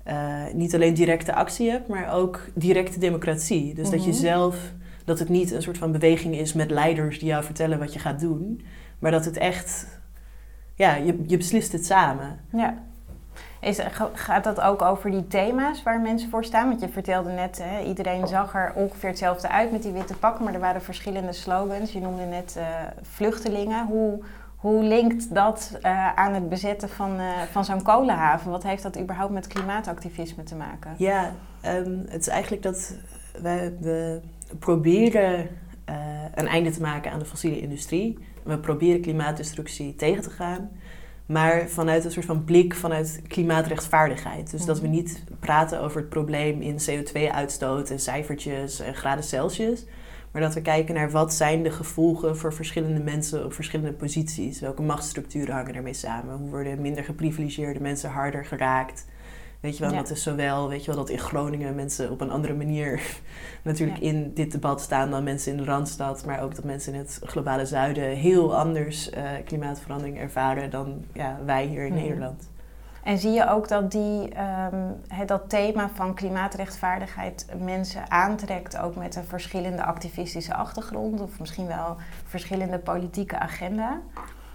uh, 0.07 0.43
niet 0.53 0.75
alleen 0.75 0.93
directe 0.93 1.33
actie 1.33 1.71
hebt, 1.71 1.87
maar 1.87 2.13
ook 2.13 2.41
directe 2.53 2.99
democratie. 2.99 3.73
Dus 3.73 3.89
dat 3.89 4.03
je 4.03 4.09
mhm. 4.09 4.19
zelf, 4.19 4.57
dat 5.05 5.19
het 5.19 5.29
niet 5.29 5.51
een 5.51 5.61
soort 5.61 5.77
van 5.77 5.91
beweging 5.91 6.35
is 6.35 6.53
met 6.53 6.71
leiders 6.71 7.19
die 7.19 7.27
jou 7.27 7.43
vertellen 7.43 7.79
wat 7.79 7.93
je 7.93 7.99
gaat 7.99 8.19
doen, 8.19 8.65
maar 8.99 9.11
dat 9.11 9.25
het 9.25 9.37
echt, 9.37 9.87
ja, 10.75 10.95
je, 10.95 11.23
je 11.27 11.37
beslist 11.37 11.71
het 11.71 11.85
samen. 11.85 12.39
Ja. 12.51 12.77
Is, 13.61 13.79
gaat 14.13 14.43
dat 14.43 14.61
ook 14.61 14.81
over 14.81 15.11
die 15.11 15.27
thema's 15.27 15.83
waar 15.83 16.01
mensen 16.01 16.29
voor 16.29 16.45
staan? 16.45 16.67
Want 16.67 16.81
je 16.81 16.89
vertelde 16.89 17.31
net, 17.31 17.61
hè, 17.63 17.83
iedereen 17.83 18.27
zag 18.27 18.55
er 18.55 18.73
ongeveer 18.75 19.09
hetzelfde 19.09 19.49
uit 19.49 19.71
met 19.71 19.83
die 19.83 19.91
witte 19.91 20.13
pakken, 20.13 20.43
maar 20.43 20.53
er 20.53 20.59
waren 20.59 20.81
verschillende 20.81 21.33
slogans. 21.33 21.91
Je 21.91 21.99
noemde 21.99 22.25
net 22.25 22.55
uh, 22.57 22.63
vluchtelingen. 23.01 23.85
Hoe, 23.85 24.19
Hoe 24.65 24.83
linkt 24.83 25.33
dat 25.33 25.77
uh, 25.81 26.13
aan 26.13 26.33
het 26.33 26.49
bezetten 26.49 26.89
van, 26.89 27.19
uh, 27.19 27.41
van 27.51 27.65
zo'n 27.65 27.81
kolenhaven? 27.81 28.51
Wat 28.51 28.63
heeft 28.63 28.83
dat 28.83 28.99
überhaupt 28.99 29.33
met 29.33 29.47
klimaatactivisme 29.47 30.43
te 30.43 30.55
maken? 30.55 30.95
Ja, 30.97 31.31
um, 31.65 32.05
het 32.07 32.21
is 32.21 32.27
eigenlijk 32.27 32.63
dat 32.63 32.95
wij, 33.41 33.73
we 33.79 34.21
proberen 34.59 35.49
uh, 35.89 35.95
een 36.35 36.47
einde 36.47 36.69
te 36.69 36.81
maken 36.81 37.11
aan 37.11 37.19
de 37.19 37.25
fossiele 37.25 37.59
industrie. 37.59 38.17
We 38.43 38.57
proberen 38.59 39.01
klimaatdestructie 39.01 39.95
tegen 39.95 40.23
te 40.23 40.29
gaan. 40.29 40.69
Maar 41.25 41.67
vanuit 41.67 42.05
een 42.05 42.11
soort 42.11 42.25
van 42.25 42.43
blik 42.43 42.75
vanuit 42.75 43.21
klimaatrechtvaardigheid. 43.27 44.51
Dus 44.51 44.65
dat 44.65 44.79
we 44.79 44.87
mhm. 44.87 44.95
niet 44.95 45.23
praten 45.39 45.81
over 45.81 45.99
het 45.99 46.09
probleem 46.09 46.61
in 46.61 46.77
CO2-uitstoot 46.79 47.89
en 47.89 47.99
cijfertjes 47.99 48.79
en 48.79 48.95
graden 48.95 49.23
Celsius. 49.23 49.85
Maar 50.35 50.43
dat 50.43 50.53
we 50.53 50.61
kijken 50.61 50.95
naar 50.95 51.11
wat 51.11 51.33
zijn 51.33 51.63
de 51.63 51.71
gevolgen 51.71 52.37
voor 52.37 52.53
verschillende 52.53 52.99
mensen 52.99 53.45
op 53.45 53.53
verschillende 53.53 53.93
posities. 53.93 54.59
Welke 54.59 54.81
machtsstructuren 54.81 55.55
hangen 55.55 55.73
daarmee 55.73 55.93
samen? 55.93 56.35
Hoe 56.35 56.49
worden 56.49 56.81
minder 56.81 57.03
geprivilegeerde 57.03 57.79
mensen 57.79 58.09
harder 58.09 58.45
geraakt? 58.45 59.05
Weet 59.59 59.77
je 59.77 59.83
wel, 59.83 59.93
dat 59.93 60.09
is 60.09 60.23
zowel, 60.23 60.69
weet 60.69 60.85
je 60.85 60.91
wel, 60.91 60.95
dat 60.95 61.09
in 61.09 61.19
Groningen 61.19 61.75
mensen 61.75 62.11
op 62.11 62.21
een 62.21 62.29
andere 62.29 62.53
manier 62.53 63.01
natuurlijk 63.63 63.99
in 63.99 64.33
dit 64.33 64.51
debat 64.51 64.81
staan 64.81 65.11
dan 65.11 65.23
mensen 65.23 65.51
in 65.51 65.57
de 65.57 65.63
Randstad. 65.63 66.25
Maar 66.25 66.41
ook 66.41 66.55
dat 66.55 66.63
mensen 66.63 66.93
in 66.93 66.99
het 66.99 67.19
globale 67.23 67.65
zuiden 67.65 68.09
heel 68.09 68.55
anders 68.55 69.09
uh, 69.09 69.29
klimaatverandering 69.45 70.19
ervaren 70.19 70.69
dan 70.69 71.05
ja, 71.13 71.39
wij 71.45 71.65
hier 71.65 71.85
in 71.85 71.93
mhm. 71.93 72.01
Nederland. 72.01 72.49
En 73.05 73.17
zie 73.17 73.31
je 73.31 73.49
ook 73.49 73.67
dat 73.67 73.91
die, 73.91 74.31
um, 74.71 74.95
dat 75.25 75.49
thema 75.49 75.89
van 75.89 76.13
klimaatrechtvaardigheid 76.13 77.45
mensen 77.59 78.11
aantrekt, 78.11 78.77
ook 78.77 78.95
met 78.95 79.15
een 79.15 79.23
verschillende 79.23 79.83
activistische 79.83 80.53
achtergrond 80.53 81.21
of 81.21 81.39
misschien 81.39 81.67
wel 81.67 81.95
verschillende 82.25 82.79
politieke 82.79 83.39
agenda? 83.39 84.01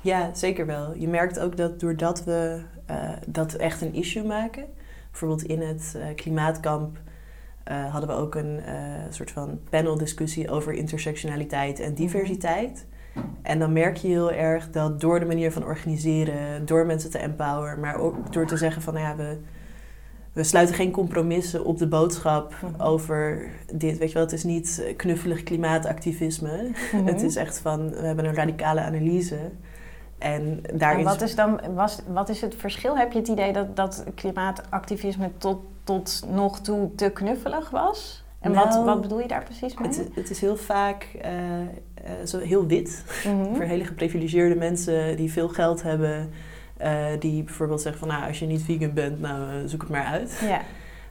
Ja, 0.00 0.34
zeker 0.34 0.66
wel. 0.66 0.94
Je 0.96 1.08
merkt 1.08 1.38
ook 1.38 1.56
dat 1.56 1.80
doordat 1.80 2.24
we 2.24 2.62
uh, 2.90 3.10
dat 3.26 3.54
echt 3.54 3.80
een 3.80 3.94
issue 3.94 4.24
maken, 4.24 4.64
bijvoorbeeld 5.10 5.42
in 5.42 5.60
het 5.60 5.94
uh, 5.96 6.14
klimaatkamp 6.14 6.98
uh, 7.70 7.92
hadden 7.92 8.08
we 8.08 8.16
ook 8.16 8.34
een 8.34 8.60
soort 9.10 9.30
van 9.30 9.60
paneldiscussie 9.68 10.50
over 10.50 10.72
intersectionaliteit 10.72 11.80
en 11.80 11.94
diversiteit. 11.94 12.86
En 13.42 13.58
dan 13.58 13.72
merk 13.72 13.96
je 13.96 14.08
heel 14.08 14.32
erg 14.32 14.70
dat 14.70 15.00
door 15.00 15.20
de 15.20 15.26
manier 15.26 15.52
van 15.52 15.64
organiseren, 15.64 16.66
door 16.66 16.86
mensen 16.86 17.10
te 17.10 17.18
empoweren, 17.18 17.80
maar 17.80 17.96
ook 17.96 18.32
door 18.32 18.46
te 18.46 18.56
zeggen 18.56 18.82
van 18.82 18.94
nou 18.94 19.06
ja, 19.06 19.16
we, 19.16 19.38
we 20.32 20.44
sluiten 20.44 20.74
geen 20.74 20.90
compromissen 20.90 21.64
op 21.64 21.78
de 21.78 21.88
boodschap 21.88 22.54
mhm. 22.62 22.82
over 22.82 23.50
dit. 23.74 23.98
Weet 23.98 24.08
je 24.08 24.14
wel, 24.14 24.22
het 24.22 24.32
is 24.32 24.44
niet 24.44 24.94
knuffelig 24.96 25.42
klimaatactivisme. 25.42 26.70
Mhm. 26.92 27.06
Het 27.06 27.22
is 27.22 27.36
echt 27.36 27.58
van, 27.58 27.90
we 27.90 28.06
hebben 28.06 28.24
een 28.24 28.34
radicale 28.34 28.80
analyse. 28.80 29.50
En, 30.18 30.62
daarin... 30.74 31.04
wat 31.04 31.22
is 31.22 31.34
dan 31.34 31.60
was, 31.74 32.00
wat 32.08 32.28
is 32.28 32.40
het 32.40 32.54
verschil? 32.54 32.96
Heb 32.96 33.12
je 33.12 33.18
het 33.18 33.28
idee 33.28 33.52
dat, 33.52 33.76
dat 33.76 34.04
klimaatactivisme 34.14 35.30
tot, 35.38 35.58
tot 35.84 36.22
nog 36.32 36.60
toe 36.60 36.94
te 36.94 37.10
knuffelig 37.10 37.70
was? 37.70 38.24
En 38.40 38.54
wat, 38.54 38.68
nou, 38.68 38.84
wat 38.84 39.00
bedoel 39.00 39.20
je 39.20 39.28
daar 39.28 39.44
precies 39.44 39.78
mee? 39.78 39.88
Het, 39.88 40.08
het 40.14 40.30
is 40.30 40.40
heel 40.40 40.56
vaak 40.56 41.06
uh, 41.24 41.30
zo 42.26 42.38
heel 42.38 42.66
wit. 42.66 43.04
Mhm. 43.24 43.44
Voor 43.54 43.64
hele 43.64 43.84
geprivilegeerde 43.84 44.54
mensen 44.54 45.16
die 45.16 45.32
veel 45.32 45.48
geld 45.48 45.82
hebben. 45.82 46.30
Uh, 46.82 47.04
die 47.18 47.42
bijvoorbeeld 47.42 47.80
zeggen 47.80 48.00
van 48.00 48.08
nou, 48.08 48.26
als 48.26 48.38
je 48.38 48.46
niet 48.46 48.62
vegan 48.62 48.94
bent, 48.94 49.20
nou 49.20 49.68
zoek 49.68 49.80
het 49.80 49.90
maar 49.90 50.04
uit. 50.04 50.38
Ja. 50.48 50.60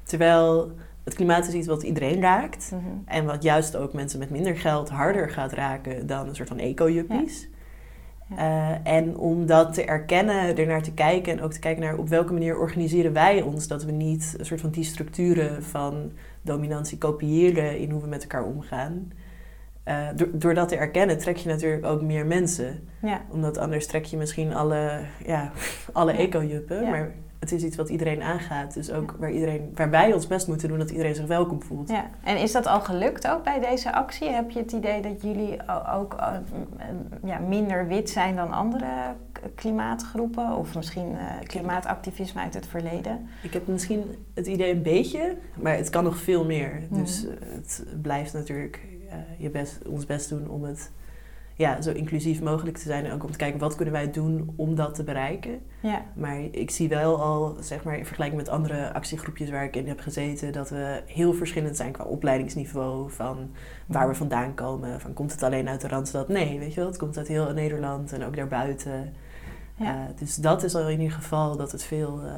Terwijl 0.03 0.71
het 1.03 1.13
klimaat 1.13 1.47
is 1.47 1.53
iets 1.53 1.67
wat 1.67 1.83
iedereen 1.83 2.21
raakt. 2.21 2.71
Mhm. 2.71 2.83
En 3.05 3.25
wat 3.25 3.43
juist 3.43 3.75
ook 3.75 3.93
mensen 3.93 4.19
met 4.19 4.29
minder 4.29 4.57
geld 4.57 4.89
harder 4.89 5.29
gaat 5.29 5.53
raken 5.53 6.07
dan 6.07 6.27
een 6.27 6.35
soort 6.35 6.47
van 6.47 6.59
eco-juppies. 6.59 7.47
Uh, 8.31 8.87
en 8.87 9.17
om 9.17 9.45
dat 9.45 9.73
te 9.73 9.85
erkennen, 9.85 10.57
ernaar 10.57 10.81
te 10.81 10.93
kijken 10.93 11.31
en 11.31 11.41
ook 11.41 11.53
te 11.53 11.59
kijken 11.59 11.83
naar 11.83 11.97
op 11.97 12.09
welke 12.09 12.33
manier 12.33 12.57
organiseren 12.57 13.13
wij 13.13 13.41
ons, 13.41 13.67
dat 13.67 13.83
we 13.83 13.91
niet 13.91 14.35
een 14.37 14.45
soort 14.45 14.61
van 14.61 14.69
die 14.69 14.83
structuren 14.83 15.63
van 15.63 16.11
dominantie 16.41 16.97
kopiëren 16.97 17.79
in 17.79 17.91
hoe 17.91 18.01
we 18.01 18.07
met 18.07 18.21
elkaar 18.21 18.43
omgaan. 18.43 19.11
Uh, 19.89 20.07
door 20.31 20.53
dat 20.53 20.67
te 20.67 20.75
erkennen 20.75 21.17
trek 21.17 21.37
je 21.37 21.49
natuurlijk 21.49 21.85
ook 21.85 22.01
meer 22.01 22.25
mensen. 22.25 22.89
Ja. 23.01 23.21
Omdat 23.29 23.57
anders 23.57 23.87
trek 23.87 24.05
je 24.05 24.17
misschien 24.17 24.53
alle, 24.53 24.99
ja, 25.25 25.51
alle 25.93 26.11
eco-juppen. 26.11 26.89
Maar 26.89 27.11
het 27.39 27.51
is 27.51 27.63
iets 27.63 27.75
wat 27.75 27.89
iedereen 27.89 28.21
aangaat. 28.21 28.73
Dus 28.73 28.91
ook 28.91 29.15
waar, 29.19 29.31
iedereen, 29.31 29.71
waar 29.75 29.89
wij 29.89 30.13
ons 30.13 30.27
best 30.27 30.47
moeten 30.47 30.67
doen 30.67 30.79
dat 30.79 30.89
iedereen 30.89 31.15
zich 31.15 31.25
welkom 31.25 31.63
voelt. 31.63 31.89
Ja. 31.89 32.09
En 32.23 32.37
is 32.37 32.51
dat 32.51 32.67
al 32.67 32.81
gelukt 32.81 33.27
ook 33.27 33.43
bij 33.43 33.59
deze 33.59 33.93
actie? 33.93 34.29
Heb 34.29 34.49
je 34.49 34.59
het 34.59 34.71
idee 34.71 35.01
dat 35.01 35.21
jullie 35.21 35.57
ook 35.93 36.13
uh, 36.13 36.33
ja, 37.23 37.39
minder 37.39 37.87
wit 37.87 38.09
zijn 38.09 38.35
dan 38.35 38.51
andere 38.51 39.15
klimaatgroepen? 39.55 40.55
Of 40.55 40.75
misschien 40.75 41.11
uh, 41.11 41.19
klimaatactivisme 41.43 42.41
uit 42.41 42.53
het 42.53 42.67
verleden? 42.67 43.27
Ik 43.41 43.53
heb 43.53 43.67
misschien 43.67 44.03
het 44.33 44.47
idee 44.47 44.73
een 44.73 44.81
beetje, 44.81 45.37
maar 45.55 45.75
het 45.75 45.89
kan 45.89 46.03
nog 46.03 46.17
veel 46.17 46.45
meer. 46.45 46.81
Mhm. 46.89 47.01
Dus 47.01 47.25
het 47.39 47.85
blijft 48.01 48.33
natuurlijk 48.33 48.79
je 49.37 49.49
best, 49.49 49.87
ons 49.87 50.05
best 50.05 50.29
doen 50.29 50.49
om 50.49 50.63
het 50.63 50.91
ja, 51.59 51.81
zo 51.81 51.91
inclusief 51.91 52.41
mogelijk 52.41 52.77
te 52.77 52.83
zijn. 52.83 53.05
En 53.05 53.11
ook 53.11 53.23
om 53.23 53.31
te 53.31 53.37
kijken 53.37 53.59
wat 53.59 53.75
kunnen 53.75 53.93
wij 53.93 54.11
doen 54.11 54.53
om 54.55 54.75
dat 54.75 54.95
te 54.95 55.03
bereiken. 55.03 55.59
Ja. 55.81 56.05
Maar 56.13 56.39
ik 56.51 56.71
zie 56.71 56.89
wel 56.89 57.21
al, 57.21 57.55
zeg 57.59 57.83
maar, 57.83 57.97
in 57.97 58.05
vergelijking 58.05 58.41
met 58.41 58.49
andere 58.49 58.93
actiegroepjes 58.93 59.49
waar 59.49 59.63
ik 59.63 59.75
in 59.75 59.87
heb 59.87 59.99
gezeten, 59.99 60.51
dat 60.51 60.69
we 60.69 61.01
heel 61.05 61.33
verschillend 61.33 61.77
zijn 61.77 61.91
qua 61.91 62.03
opleidingsniveau. 62.03 63.11
Van 63.11 63.51
waar 63.85 64.07
we 64.07 64.15
vandaan 64.15 64.53
komen. 64.53 65.01
Van 65.01 65.13
komt 65.13 65.31
het 65.31 65.43
alleen 65.43 65.69
uit 65.69 65.81
de 65.81 65.87
Randstad? 65.87 66.27
Nee, 66.27 66.59
weet 66.59 66.73
je 66.73 66.79
wel, 66.79 66.89
het 66.89 66.97
komt 66.97 67.17
uit 67.17 67.27
heel 67.27 67.53
Nederland 67.53 68.13
en 68.13 68.23
ook 68.23 68.35
daarbuiten. 68.35 69.13
Ja. 69.75 69.95
Uh, 69.95 70.01
dus 70.15 70.35
dat 70.35 70.63
is 70.63 70.75
al 70.75 70.89
in 70.89 70.99
ieder 70.99 71.15
geval 71.15 71.57
dat 71.57 71.71
het 71.71 71.83
veel 71.83 72.21
uh, 72.25 72.31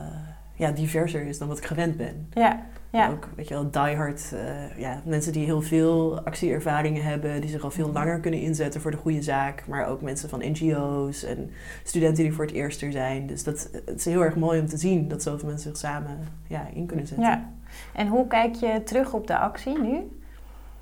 ja, 0.61 0.71
diverser 0.71 1.21
is 1.21 1.37
dan 1.37 1.47
wat 1.47 1.57
ik 1.57 1.65
gewend 1.65 1.97
ben. 1.97 2.27
Ja. 2.33 2.65
Ja. 2.89 3.09
Ook, 3.09 3.27
weet 3.35 3.47
je 3.47 3.53
wel, 3.53 3.71
diehard. 3.71 4.31
Uh, 4.33 4.77
ja, 4.77 5.01
mensen 5.05 5.31
die 5.33 5.45
heel 5.45 5.61
veel 5.61 6.21
actieervaringen 6.23 7.03
hebben, 7.03 7.41
die 7.41 7.49
zich 7.49 7.63
al 7.63 7.71
veel 7.71 7.91
langer 7.91 8.19
kunnen 8.19 8.39
inzetten 8.39 8.81
voor 8.81 8.91
de 8.91 8.97
goede 8.97 9.21
zaak. 9.21 9.67
Maar 9.67 9.87
ook 9.87 10.01
mensen 10.01 10.29
van 10.29 10.39
NGO's 10.39 11.23
en 11.23 11.51
studenten 11.83 12.23
die 12.23 12.33
voor 12.33 12.45
het 12.45 12.53
eerst 12.53 12.81
er 12.81 12.91
zijn. 12.91 13.27
Dus 13.27 13.43
dat, 13.43 13.69
het 13.85 13.97
is 13.99 14.05
heel 14.05 14.23
erg 14.23 14.35
mooi 14.35 14.59
om 14.59 14.67
te 14.67 14.77
zien 14.77 15.07
dat 15.07 15.23
zoveel 15.23 15.47
mensen 15.47 15.69
zich 15.69 15.79
samen 15.79 16.17
ja, 16.47 16.67
in 16.73 16.85
kunnen 16.85 17.07
zetten. 17.07 17.25
Ja. 17.25 17.49
En 17.93 18.07
hoe 18.07 18.27
kijk 18.27 18.55
je 18.55 18.81
terug 18.83 19.13
op 19.13 19.27
de 19.27 19.37
actie 19.37 19.81
nu? 19.81 20.11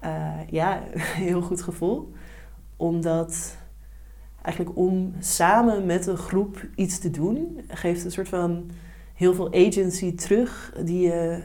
Uh, 0.04 0.50
ja, 0.50 0.80
heel 1.26 1.42
goed 1.42 1.62
gevoel. 1.62 2.14
Omdat 2.78 3.58
eigenlijk 4.42 4.78
om 4.78 5.14
samen 5.20 5.86
met 5.86 6.08
een 6.08 6.18
groep 6.18 6.68
iets 6.76 7.00
te 7.00 7.12
doen, 7.12 7.62
geeft 7.68 8.06
een 8.06 8.12
soort 8.12 8.30
van 8.30 8.72
heel 9.20 9.34
veel 9.34 9.54
agency 9.54 10.16
terug 10.16 10.74
die 10.84 11.02
je 11.02 11.42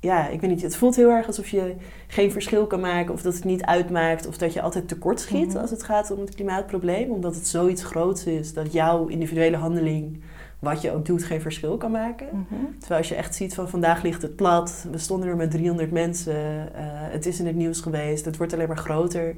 ja, 0.00 0.28
ik 0.28 0.40
weet 0.40 0.50
niet, 0.50 0.62
het 0.62 0.76
voelt 0.76 0.96
heel 0.96 1.10
erg 1.10 1.26
alsof 1.26 1.48
je 1.48 1.74
geen 2.06 2.32
verschil 2.32 2.66
kan 2.66 2.80
maken 2.80 3.14
of 3.14 3.22
dat 3.22 3.34
het 3.34 3.44
niet 3.44 3.62
uitmaakt 3.62 4.26
of 4.26 4.38
dat 4.38 4.52
je 4.52 4.62
altijd 4.62 4.88
tekort 4.88 5.20
schiet 5.20 5.48
mhm. 5.48 5.56
als 5.56 5.70
het 5.70 5.82
gaat 5.82 6.10
om 6.10 6.20
het 6.20 6.34
klimaatprobleem, 6.34 7.10
omdat 7.10 7.34
het 7.34 7.46
zoiets 7.46 7.84
groots 7.84 8.24
is 8.24 8.52
dat 8.52 8.72
jouw 8.72 9.06
individuele 9.06 9.56
handeling, 9.56 10.22
wat 10.58 10.82
je 10.82 10.92
ook 10.92 11.06
doet, 11.06 11.24
geen 11.24 11.40
verschil 11.40 11.76
kan 11.76 11.90
maken. 11.90 12.26
Mhm. 12.32 12.60
Terwijl 12.78 13.00
als 13.00 13.08
je 13.08 13.14
echt 13.14 13.34
ziet 13.34 13.54
van 13.54 13.68
vandaag 13.68 14.02
ligt 14.02 14.22
het 14.22 14.36
plat, 14.36 14.86
we 14.90 14.98
stonden 14.98 15.28
er 15.28 15.36
met 15.36 15.50
300 15.50 15.90
mensen, 15.90 16.34
uh, 16.34 16.80
het 16.86 17.26
is 17.26 17.40
in 17.40 17.46
het 17.46 17.56
nieuws 17.56 17.80
geweest, 17.80 18.24
het 18.24 18.36
wordt 18.36 18.52
alleen 18.52 18.68
maar 18.68 18.76
groter. 18.76 19.36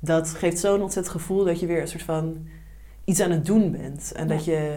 Dat 0.00 0.28
geeft 0.28 0.58
zo'n 0.58 0.82
ontzettend 0.82 1.16
gevoel 1.16 1.44
dat 1.44 1.60
je 1.60 1.66
weer 1.66 1.80
een 1.80 1.88
soort 1.88 2.02
van 2.02 2.46
iets 3.04 3.20
aan 3.20 3.30
het 3.30 3.46
doen 3.46 3.70
bent 3.70 4.12
en 4.12 4.28
dat 4.28 4.44
je 4.44 4.76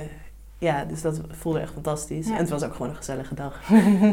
ja, 0.60 0.86
dus 0.86 1.02
dat 1.02 1.22
voelde 1.30 1.60
echt 1.60 1.74
fantastisch. 1.74 2.30
En 2.30 2.36
het 2.36 2.50
was 2.50 2.64
ook 2.64 2.72
gewoon 2.72 2.90
een 2.90 2.96
gezellige 2.96 3.34
dag. 3.34 3.62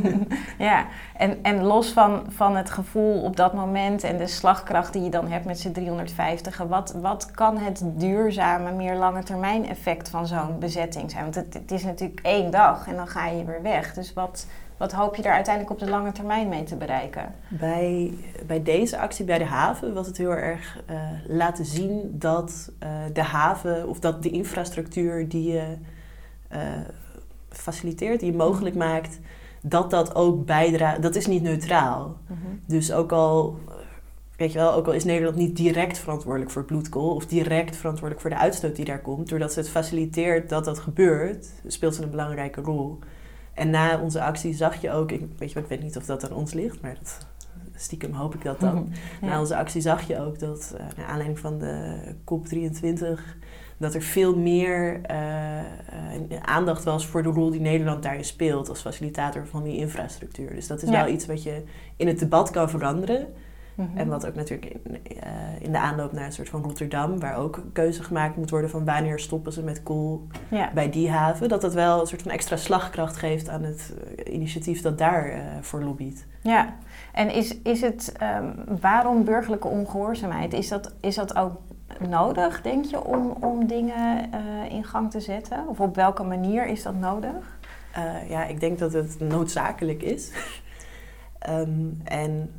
ja, 0.58 0.86
en, 1.16 1.42
en 1.42 1.62
los 1.62 1.92
van, 1.92 2.24
van 2.28 2.56
het 2.56 2.70
gevoel 2.70 3.22
op 3.22 3.36
dat 3.36 3.54
moment 3.54 4.02
en 4.02 4.18
de 4.18 4.26
slagkracht 4.26 4.92
die 4.92 5.02
je 5.02 5.10
dan 5.10 5.28
hebt 5.28 5.44
met 5.44 5.60
z'n 5.60 5.72
350, 5.72 6.58
wat, 6.58 6.94
wat 7.00 7.30
kan 7.30 7.58
het 7.58 7.82
duurzame, 7.84 8.72
meer 8.72 8.94
lange 8.94 9.22
termijn 9.22 9.68
effect 9.68 10.08
van 10.08 10.26
zo'n 10.26 10.58
bezetting 10.58 11.10
zijn? 11.10 11.22
Want 11.22 11.34
het, 11.34 11.54
het 11.54 11.70
is 11.70 11.84
natuurlijk 11.84 12.20
één 12.22 12.50
dag 12.50 12.86
en 12.86 12.96
dan 12.96 13.08
ga 13.08 13.26
je 13.26 13.44
weer 13.44 13.62
weg. 13.62 13.94
Dus 13.94 14.12
wat, 14.12 14.46
wat 14.76 14.92
hoop 14.92 15.16
je 15.16 15.22
daar 15.22 15.34
uiteindelijk 15.34 15.74
op 15.74 15.86
de 15.86 15.90
lange 15.90 16.12
termijn 16.12 16.48
mee 16.48 16.62
te 16.62 16.76
bereiken? 16.76 17.34
Bij, 17.48 18.14
bij 18.46 18.62
deze 18.62 18.98
actie 18.98 19.24
bij 19.24 19.38
de 19.38 19.44
haven 19.44 19.94
was 19.94 20.06
het 20.06 20.16
heel 20.16 20.34
erg 20.34 20.80
uh, 20.90 20.96
laten 21.26 21.64
zien 21.64 22.10
dat 22.12 22.72
uh, 22.82 22.88
de 23.12 23.22
haven 23.22 23.88
of 23.88 23.98
dat 23.98 24.22
de 24.22 24.30
infrastructuur 24.30 25.28
die 25.28 25.52
je 25.52 25.58
uh, 25.58 25.86
faciliteert, 27.48 28.20
die 28.20 28.32
mogelijk 28.32 28.74
maakt, 28.74 29.18
dat 29.62 29.90
dat 29.90 30.14
ook 30.14 30.46
bijdraagt. 30.46 31.02
Dat 31.02 31.14
is 31.14 31.26
niet 31.26 31.42
neutraal. 31.42 32.16
Mhm. 32.26 32.38
Dus 32.66 32.92
ook 32.92 33.12
al, 33.12 33.58
weet 34.36 34.52
je 34.52 34.58
wel, 34.58 34.72
ook 34.72 34.86
al 34.86 34.92
is 34.92 35.04
Nederland 35.04 35.36
niet 35.36 35.56
direct 35.56 35.98
verantwoordelijk 35.98 36.50
voor 36.50 36.64
bloedkool 36.64 37.14
of 37.14 37.26
direct 37.26 37.76
verantwoordelijk 37.76 38.20
voor 38.20 38.30
de 38.30 38.42
uitstoot 38.42 38.76
die 38.76 38.84
daar 38.84 39.00
komt, 39.00 39.28
doordat 39.28 39.52
ze 39.52 39.58
het 39.58 39.68
faciliteert 39.68 40.48
dat 40.48 40.64
dat 40.64 40.78
gebeurt, 40.78 41.46
speelt 41.66 41.94
ze 41.94 42.02
een 42.02 42.10
belangrijke 42.10 42.60
rol. 42.60 42.98
En 43.54 43.70
na 43.70 44.00
onze 44.00 44.22
actie 44.22 44.54
zag 44.54 44.80
je 44.80 44.90
ook, 44.90 45.12
ik, 45.12 45.22
weet 45.38 45.52
je, 45.52 45.58
ik 45.58 45.66
weet 45.66 45.82
niet 45.82 45.96
of 45.96 46.04
dat 46.04 46.24
aan 46.24 46.36
ons 46.36 46.52
ligt, 46.52 46.80
maar 46.80 46.94
dat 46.94 47.26
stiekem 47.74 48.12
hoop 48.12 48.34
ik 48.34 48.42
dat 48.42 48.60
dan. 48.60 48.74
Mhm. 48.74 49.30
Na 49.30 49.40
onze 49.40 49.56
actie 49.56 49.80
zag 49.80 50.06
je 50.06 50.20
ook 50.20 50.38
dat, 50.38 50.74
uh, 50.74 50.86
naar 50.96 51.06
aanleiding 51.06 51.38
van 51.38 51.58
de 51.58 51.96
COP23, 52.24 53.20
dat 53.76 53.94
er 53.94 54.02
veel 54.02 54.36
meer 54.36 55.00
uh, 55.10 56.40
aandacht 56.40 56.84
was 56.84 57.06
voor 57.06 57.22
de 57.22 57.28
rol 57.28 57.50
die 57.50 57.60
Nederland 57.60 58.02
daarin 58.02 58.24
speelt 58.24 58.68
als 58.68 58.80
facilitator 58.80 59.46
van 59.46 59.62
die 59.62 59.76
infrastructuur. 59.76 60.54
Dus 60.54 60.66
dat 60.66 60.82
is 60.82 60.90
wel 60.90 61.08
iets 61.08 61.26
wat 61.26 61.42
je 61.42 61.62
in 61.96 62.06
het 62.06 62.18
debat 62.18 62.50
kan 62.50 62.70
veranderen. 62.70 63.26
Mhm. 63.74 63.98
En 63.98 64.08
wat 64.08 64.26
ook 64.26 64.34
natuurlijk 64.34 64.72
in, 64.72 65.00
uh, 65.16 65.60
in, 65.60 65.72
de 65.72 65.78
aanloop 65.78 66.12
naar 66.12 66.24
een 66.24 66.32
soort 66.32 66.48
van 66.48 66.62
Rotterdam, 66.62 67.20
waar 67.20 67.36
ook 67.36 67.56
een 67.56 67.72
keuze 67.72 68.02
gemaakt 68.02 68.36
moet 68.36 68.50
worden 68.50 68.70
van 68.70 68.84
wanneer 68.84 69.18
stoppen 69.18 69.52
ze 69.52 69.62
met 69.62 69.82
kool 69.82 70.26
bij 70.74 70.90
die 70.90 71.10
haven, 71.10 71.48
dat 71.48 71.60
dat 71.60 71.74
wel 71.74 72.00
een 72.00 72.06
soort 72.06 72.22
van 72.22 72.30
extra 72.30 72.56
slagkracht 72.56 73.16
geeft 73.16 73.48
aan 73.48 73.62
het 73.62 73.94
initiatief 74.30 74.80
dat 74.80 74.98
daar 74.98 75.28
uh, 75.28 75.40
voor 75.60 75.82
lobbyt. 75.82 76.26
Ja, 76.40 76.74
en 77.12 77.30
is, 77.30 77.58
is 77.62 77.80
het, 77.80 78.12
um, 78.22 78.78
waarom 78.80 79.24
burgerlijke 79.24 79.68
ongehoorzaamheid? 79.68 80.52
Is 80.52 80.68
dat, 80.68 80.94
is 81.00 81.14
dat 81.14 81.36
ook 81.36 81.60
nodig, 82.08 82.62
denk 82.62 82.84
je, 82.84 83.04
om, 83.04 83.36
om 83.40 83.66
dingen 83.66 84.30
uh, 84.34 84.72
in 84.72 84.84
gang 84.84 85.10
te 85.10 85.20
zetten? 85.20 85.68
Of 85.68 85.80
op 85.80 85.94
welke 85.94 86.22
manier 86.22 86.66
is 86.66 86.82
dat 86.82 86.94
nodig? 86.94 87.58
Uh, 87.98 88.30
ja, 88.30 88.44
ik 88.44 88.60
denk 88.60 88.78
dat 88.78 88.92
het 88.92 89.20
noodzakelijk 89.20 90.02
is. 90.02 90.30
um, 91.48 92.00
en 92.04 92.50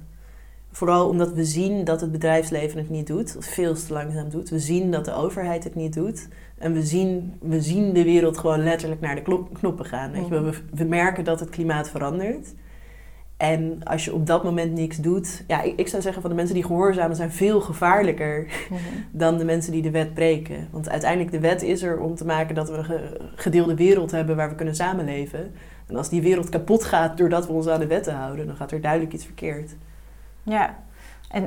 vooral 0.75 1.09
omdat 1.09 1.33
we 1.33 1.45
zien 1.45 1.83
dat 1.83 2.01
het 2.01 2.11
bedrijfsleven 2.11 2.77
het 2.77 2.89
niet 2.89 3.07
doet, 3.07 3.35
of 3.37 3.45
veel 3.45 3.73
te 3.73 3.93
langzaam 3.93 4.29
doet. 4.29 4.49
We 4.49 4.59
zien 4.59 4.91
dat 4.91 5.05
de 5.05 5.13
overheid 5.13 5.63
het 5.63 5.75
niet 5.75 5.93
doet. 5.93 6.27
En 6.57 6.73
we 6.73 6.83
zien, 6.83 7.33
we 7.41 7.61
zien 7.61 7.93
de 7.93 8.03
wereld 8.03 8.37
gewoon 8.37 8.63
letterlijk 8.63 9.01
naar 9.01 9.15
de 9.15 9.43
knoppen 9.53 9.85
gaan. 9.85 10.11
Weet 10.11 10.27
je? 10.27 10.41
We, 10.41 10.53
we 10.73 10.83
merken 10.83 11.23
dat 11.23 11.39
het 11.39 11.49
klimaat 11.49 11.89
verandert. 11.89 12.53
En 13.37 13.83
als 13.83 14.05
je 14.05 14.13
op 14.13 14.25
dat 14.27 14.43
moment 14.43 14.73
niks 14.73 14.97
doet, 14.97 15.43
ja, 15.47 15.61
ik, 15.61 15.79
ik 15.79 15.87
zou 15.87 16.01
zeggen 16.01 16.21
van 16.21 16.29
de 16.29 16.35
mensen 16.35 16.55
die 16.55 16.65
gehoorzamen 16.65 17.15
zijn 17.15 17.31
veel 17.31 17.61
gevaarlijker 17.61 18.45
mhm. 18.69 18.79
dan 19.21 19.37
de 19.37 19.45
mensen 19.45 19.71
die 19.71 19.81
de 19.81 19.91
wet 19.91 20.13
breken. 20.13 20.67
Want 20.71 20.89
uiteindelijk 20.89 21.31
de 21.31 21.39
wet 21.39 21.61
is 21.61 21.83
er 21.83 21.99
om 21.99 22.15
te 22.15 22.25
maken 22.25 22.55
dat 22.55 22.69
we 22.69 22.75
een 22.75 23.29
gedeelde 23.35 23.75
wereld 23.75 24.11
hebben 24.11 24.35
waar 24.35 24.49
we 24.49 24.55
kunnen 24.55 24.75
samenleven. 24.75 25.53
En 25.87 25.95
als 25.95 26.09
die 26.09 26.21
wereld 26.21 26.49
kapot 26.49 26.83
gaat 26.83 27.17
doordat 27.17 27.47
we 27.47 27.53
ons 27.53 27.67
aan 27.67 27.79
de 27.79 27.87
wetten 27.87 28.15
houden, 28.15 28.47
dan 28.47 28.55
gaat 28.55 28.71
er 28.71 28.81
duidelijk 28.81 29.13
iets 29.13 29.25
verkeerd. 29.25 29.75
Ja, 30.45 30.75
en 31.29 31.43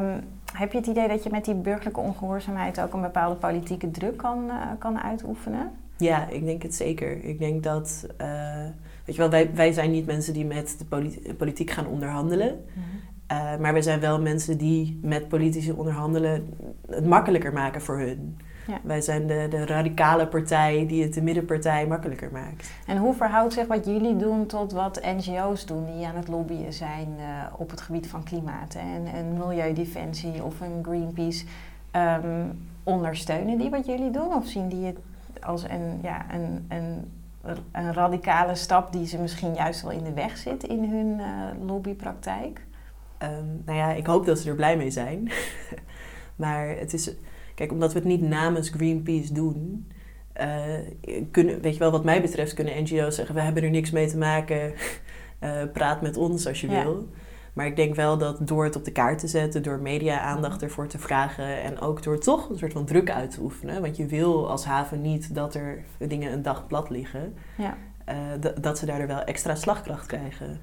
um, 0.00 0.20
heb 0.52 0.72
je 0.72 0.78
het 0.78 0.86
idee 0.86 1.08
dat 1.08 1.22
je 1.22 1.30
met 1.30 1.44
die 1.44 1.54
burgerlijke 1.54 2.00
ongehoorzaamheid 2.00 2.80
ook 2.80 2.92
een 2.92 3.00
bepaalde 3.00 3.36
politieke 3.36 3.90
druk 3.90 4.16
kan, 4.16 4.44
uh, 4.46 4.56
kan 4.78 5.02
uitoefenen? 5.02 5.70
Ja, 5.96 6.28
ik 6.28 6.44
denk 6.44 6.62
het 6.62 6.74
zeker. 6.74 7.24
Ik 7.24 7.38
denk 7.38 7.62
dat, 7.62 8.06
uh, 8.20 8.64
weet 9.04 9.14
je 9.14 9.20
wel, 9.20 9.30
wij, 9.30 9.54
wij 9.54 9.72
zijn 9.72 9.90
niet 9.90 10.06
mensen 10.06 10.32
die 10.32 10.44
met 10.44 10.74
de 10.78 10.84
politi 10.84 11.34
politiek 11.34 11.70
gaan 11.70 11.86
onderhandelen. 11.86 12.48
Mm 12.48 12.82
-hmm. 12.82 13.36
uh, 13.38 13.60
maar 13.60 13.72
wij 13.72 13.82
zijn 13.82 14.00
wel 14.00 14.20
mensen 14.20 14.58
die 14.58 14.98
met 15.02 15.28
politici 15.28 15.72
onderhandelen 15.72 16.54
het 16.86 17.06
makkelijker 17.06 17.52
maken 17.52 17.82
voor 17.82 17.98
hun. 17.98 18.38
Ja. 18.66 18.78
Wij 18.82 19.00
zijn 19.00 19.26
de, 19.26 19.46
de 19.50 19.66
radicale 19.66 20.26
partij 20.26 20.86
die 20.86 21.02
het 21.02 21.14
de 21.14 21.22
middenpartij 21.22 21.86
makkelijker 21.86 22.28
maakt. 22.32 22.70
En 22.86 22.96
hoe 22.96 23.14
verhoudt 23.14 23.52
zich 23.52 23.66
wat 23.66 23.86
jullie 23.86 24.16
doen 24.16 24.46
tot 24.46 24.72
wat 24.72 25.00
NGO's 25.02 25.66
doen 25.66 25.86
die 25.86 26.06
aan 26.06 26.16
het 26.16 26.28
lobbyen 26.28 26.72
zijn 26.72 27.08
uh, 27.18 27.24
op 27.56 27.70
het 27.70 27.80
gebied 27.80 28.06
van 28.06 28.22
klimaat 28.22 28.74
en, 28.74 29.06
en 29.14 29.32
milieudefensie 29.38 30.44
of 30.44 30.60
een 30.60 30.78
Greenpeace? 30.82 31.44
Um, 31.96 32.70
ondersteunen 32.84 33.58
die 33.58 33.70
wat 33.70 33.86
jullie 33.86 34.10
doen 34.10 34.34
of 34.34 34.46
zien 34.46 34.68
die 34.68 34.86
het 34.86 34.98
als 35.40 35.62
een, 35.62 35.98
ja, 36.02 36.34
een, 36.34 36.66
een, 36.68 37.10
een 37.72 37.92
radicale 37.92 38.54
stap 38.54 38.92
die 38.92 39.06
ze 39.06 39.18
misschien 39.18 39.54
juist 39.54 39.82
wel 39.82 39.90
in 39.90 40.04
de 40.04 40.12
weg 40.12 40.36
zit 40.36 40.64
in 40.64 40.90
hun 40.90 41.18
uh, 41.18 41.66
lobbypraktijk? 41.66 42.60
Um, 43.22 43.62
nou 43.64 43.78
ja, 43.78 43.92
ik 43.92 44.06
hoop 44.06 44.26
dat 44.26 44.38
ze 44.38 44.48
er 44.48 44.54
blij 44.54 44.76
mee 44.76 44.90
zijn. 44.90 45.30
maar 46.36 46.68
het 46.68 46.92
is 46.92 47.14
Kijk, 47.62 47.74
omdat 47.74 47.92
we 47.92 47.98
het 47.98 48.08
niet 48.08 48.20
namens 48.20 48.68
Greenpeace 48.68 49.32
doen, 49.32 49.86
uh, 50.40 50.46
kunnen, 51.30 51.60
weet 51.60 51.72
je 51.72 51.78
wel, 51.78 51.90
wat 51.90 52.04
mij 52.04 52.20
betreft 52.20 52.54
kunnen 52.54 52.82
NGO's 52.82 53.14
zeggen: 53.14 53.34
we 53.34 53.40
hebben 53.40 53.62
er 53.62 53.70
niks 53.70 53.90
mee 53.90 54.06
te 54.06 54.16
maken, 54.16 54.72
uh, 55.40 55.62
praat 55.72 56.02
met 56.02 56.16
ons 56.16 56.46
als 56.46 56.60
je 56.60 56.70
ja. 56.70 56.82
wil. 56.82 57.08
Maar 57.52 57.66
ik 57.66 57.76
denk 57.76 57.94
wel 57.94 58.18
dat 58.18 58.46
door 58.48 58.64
het 58.64 58.76
op 58.76 58.84
de 58.84 58.92
kaart 58.92 59.18
te 59.18 59.26
zetten, 59.26 59.62
door 59.62 59.78
media-aandacht 59.78 60.62
ervoor 60.62 60.86
te 60.86 60.98
vragen 60.98 61.62
en 61.62 61.80
ook 61.80 62.02
door 62.02 62.18
toch 62.18 62.48
een 62.48 62.58
soort 62.58 62.72
van 62.72 62.84
druk 62.84 63.10
uit 63.10 63.30
te 63.30 63.40
oefenen, 63.40 63.80
want 63.80 63.96
je 63.96 64.06
wil 64.06 64.50
als 64.50 64.64
haven 64.64 65.00
niet 65.00 65.34
dat 65.34 65.54
er 65.54 65.84
dingen 65.98 66.32
een 66.32 66.42
dag 66.42 66.66
plat 66.66 66.90
liggen, 66.90 67.34
ja. 67.56 67.76
uh, 68.08 68.52
dat 68.60 68.78
ze 68.78 68.86
daardoor 68.86 69.06
wel 69.06 69.22
extra 69.24 69.54
slagkracht 69.54 70.06
krijgen. 70.06 70.60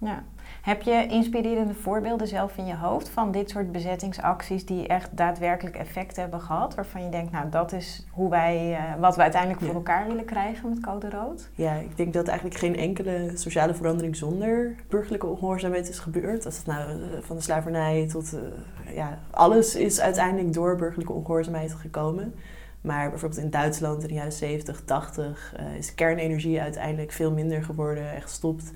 Ja. 0.00 0.22
Heb 0.62 0.82
je 0.82 1.06
inspirerende 1.10 1.74
voorbeelden 1.74 2.26
zelf 2.26 2.56
in 2.56 2.66
je 2.66 2.76
hoofd 2.76 3.08
van 3.08 3.32
dit 3.32 3.50
soort 3.50 3.72
bezettingsacties 3.72 4.66
die 4.66 4.86
echt 4.86 5.16
daadwerkelijk 5.16 5.76
effect 5.76 6.16
hebben 6.16 6.40
gehad? 6.40 6.74
Waarvan 6.74 7.04
je 7.04 7.08
denkt, 7.08 7.32
nou 7.32 7.50
dat 7.50 7.72
is 7.72 8.06
hoe 8.10 8.30
wij, 8.30 8.70
uh, 8.70 9.00
wat 9.00 9.16
we 9.16 9.22
uiteindelijk 9.22 9.62
voor 9.62 9.74
elkaar 9.74 10.06
willen 10.06 10.24
krijgen 10.24 10.68
met 10.68 10.80
Code 10.80 11.10
Rood? 11.10 11.50
Ja, 11.54 11.74
ik 11.74 11.96
denk 11.96 12.12
dat 12.12 12.28
eigenlijk 12.28 12.58
geen 12.58 12.76
enkele 12.76 13.30
sociale 13.34 13.74
verandering 13.74 14.16
zonder 14.16 14.74
burgerlijke 14.88 15.26
ongehoorzaamheid 15.26 15.88
is 15.88 15.98
gebeurd. 15.98 16.46
Als 16.46 16.56
het 16.56 16.66
nou 16.66 16.90
uh, 16.90 17.06
van 17.20 17.36
de 17.36 17.42
slavernij 17.42 18.08
tot 18.08 18.34
uh, 18.34 18.96
ja, 18.96 19.18
alles 19.30 19.76
is 19.76 20.00
uiteindelijk 20.00 20.52
door 20.52 20.76
burgerlijke 20.76 21.12
ongehoorzaamheid 21.12 21.72
gekomen. 21.72 22.34
Maar 22.80 23.10
bijvoorbeeld 23.10 23.42
in 23.42 23.50
Duitsland 23.50 24.02
in 24.02 24.08
de 24.08 24.14
jaren 24.14 24.32
70, 24.32 24.82
80 24.84 25.54
is 25.78 25.94
kernenergie 25.94 26.60
uiteindelijk 26.60 27.12
veel 27.12 27.32
minder 27.32 27.64
geworden 27.64 28.12
en 28.12 28.22
gestopt 28.22 28.72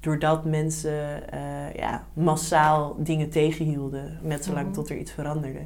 doordat 0.00 0.44
mensen 0.44 1.22
uh, 1.34 1.74
ja, 1.74 2.04
massaal 2.12 2.96
dingen 2.98 3.30
tegenhielden, 3.30 4.18
net 4.22 4.44
zolang 4.44 4.66
mm 4.66 4.72
-hmm. 4.72 4.82
tot 4.82 4.90
er 4.90 4.96
iets 4.96 5.12
veranderde. 5.12 5.60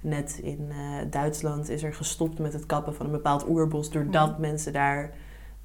Net 0.00 0.40
in 0.42 0.68
uh, 0.68 0.76
Duitsland 1.10 1.68
is 1.68 1.82
er 1.82 1.94
gestopt 1.94 2.38
met 2.38 2.52
het 2.52 2.66
kappen 2.66 2.94
van 2.94 3.06
een 3.06 3.12
bepaald 3.12 3.48
oerbos, 3.48 3.90
doordat 3.90 4.26
mm 4.26 4.32
-hmm. 4.32 4.40
mensen 4.40 4.72
daar 4.72 5.10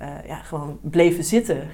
uh, 0.01 0.07
ja, 0.27 0.35
gewoon 0.35 0.79
bleven 0.81 1.23
zitten. 1.23 1.67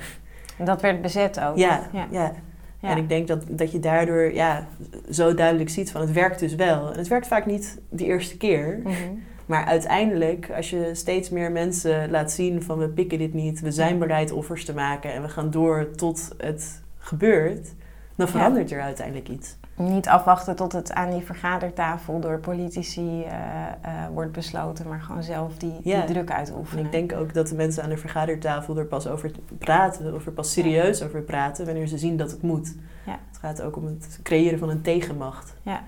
En 0.58 0.65
dat 0.65 0.82
werd 0.82 1.01
bezet 1.01 1.39
ook. 1.39 1.58
Ja, 1.58 1.89
ja. 1.93 2.08
ja. 2.12 2.32
ja. 2.80 2.89
En 2.89 2.97
ik 2.97 3.10
denk 3.10 3.27
dat, 3.27 3.43
dat 3.49 3.71
je 3.71 3.80
daardoor 3.80 4.34
ja, 4.34 4.67
zo 5.10 5.34
duidelijk 5.34 5.69
ziet 5.69 5.91
van 5.91 6.01
het 6.01 6.12
werkt 6.12 6.39
dus 6.39 6.56
wel. 6.56 6.91
En 6.91 6.97
het 6.97 7.08
werkt 7.08 7.27
vaak 7.27 7.45
niet 7.45 7.82
de 7.89 8.06
eerste 8.06 8.38
keer. 8.38 8.80
Mm 8.84 8.91
-hmm. 8.91 9.23
Maar 9.51 9.65
uiteindelijk, 9.65 10.51
als 10.55 10.69
je 10.69 10.89
steeds 10.93 11.29
meer 11.29 11.51
mensen 11.51 12.11
laat 12.11 12.31
zien 12.31 12.63
van 12.63 12.77
we 12.77 12.89
pikken 12.89 13.17
dit 13.17 13.33
niet, 13.33 13.59
we 13.59 13.71
zijn 13.71 13.99
bereid 13.99 14.31
offers 14.31 14.65
te 14.65 14.73
maken 14.73 15.13
en 15.13 15.21
we 15.21 15.29
gaan 15.29 15.51
door 15.51 15.91
tot 15.95 16.35
het 16.37 16.81
gebeurt, 16.97 17.73
dan 18.15 18.27
verandert 18.27 18.69
ja. 18.69 18.75
er 18.75 18.81
uiteindelijk 18.81 19.29
iets. 19.29 19.55
Niet 19.75 20.07
afwachten 20.07 20.55
tot 20.55 20.71
het 20.71 20.93
aan 20.93 21.09
die 21.09 21.21
vergadertafel 21.21 22.19
door 22.19 22.39
politici 22.39 23.01
uh, 23.01 23.25
uh, 23.25 24.07
wordt 24.13 24.31
besloten, 24.31 24.87
maar 24.87 25.01
gewoon 25.01 25.23
zelf 25.23 25.57
die, 25.57 25.73
ja. 25.83 26.05
die 26.05 26.13
druk 26.13 26.31
uitoefenen. 26.31 26.79
En 26.79 26.85
ik 26.85 26.91
denk 26.91 27.21
ook 27.21 27.33
dat 27.33 27.47
de 27.47 27.55
mensen 27.55 27.83
aan 27.83 27.89
de 27.89 27.97
vergadertafel 27.97 28.77
er 28.77 28.85
pas 28.85 29.07
over 29.07 29.31
praten, 29.57 30.13
of 30.13 30.25
er 30.25 30.31
pas 30.31 30.51
serieus 30.51 30.99
ja. 30.99 31.05
over 31.05 31.21
praten, 31.21 31.65
wanneer 31.65 31.87
ze 31.87 31.97
zien 31.97 32.17
dat 32.17 32.31
het 32.31 32.41
moet. 32.41 32.73
Het 33.05 33.39
gaat 33.39 33.61
ook 33.61 33.75
om 33.75 33.85
het 33.85 34.19
creëren 34.23 34.59
van 34.59 34.69
een 34.69 34.81
tegenmacht. 34.81 35.53
Ja. 35.61 35.83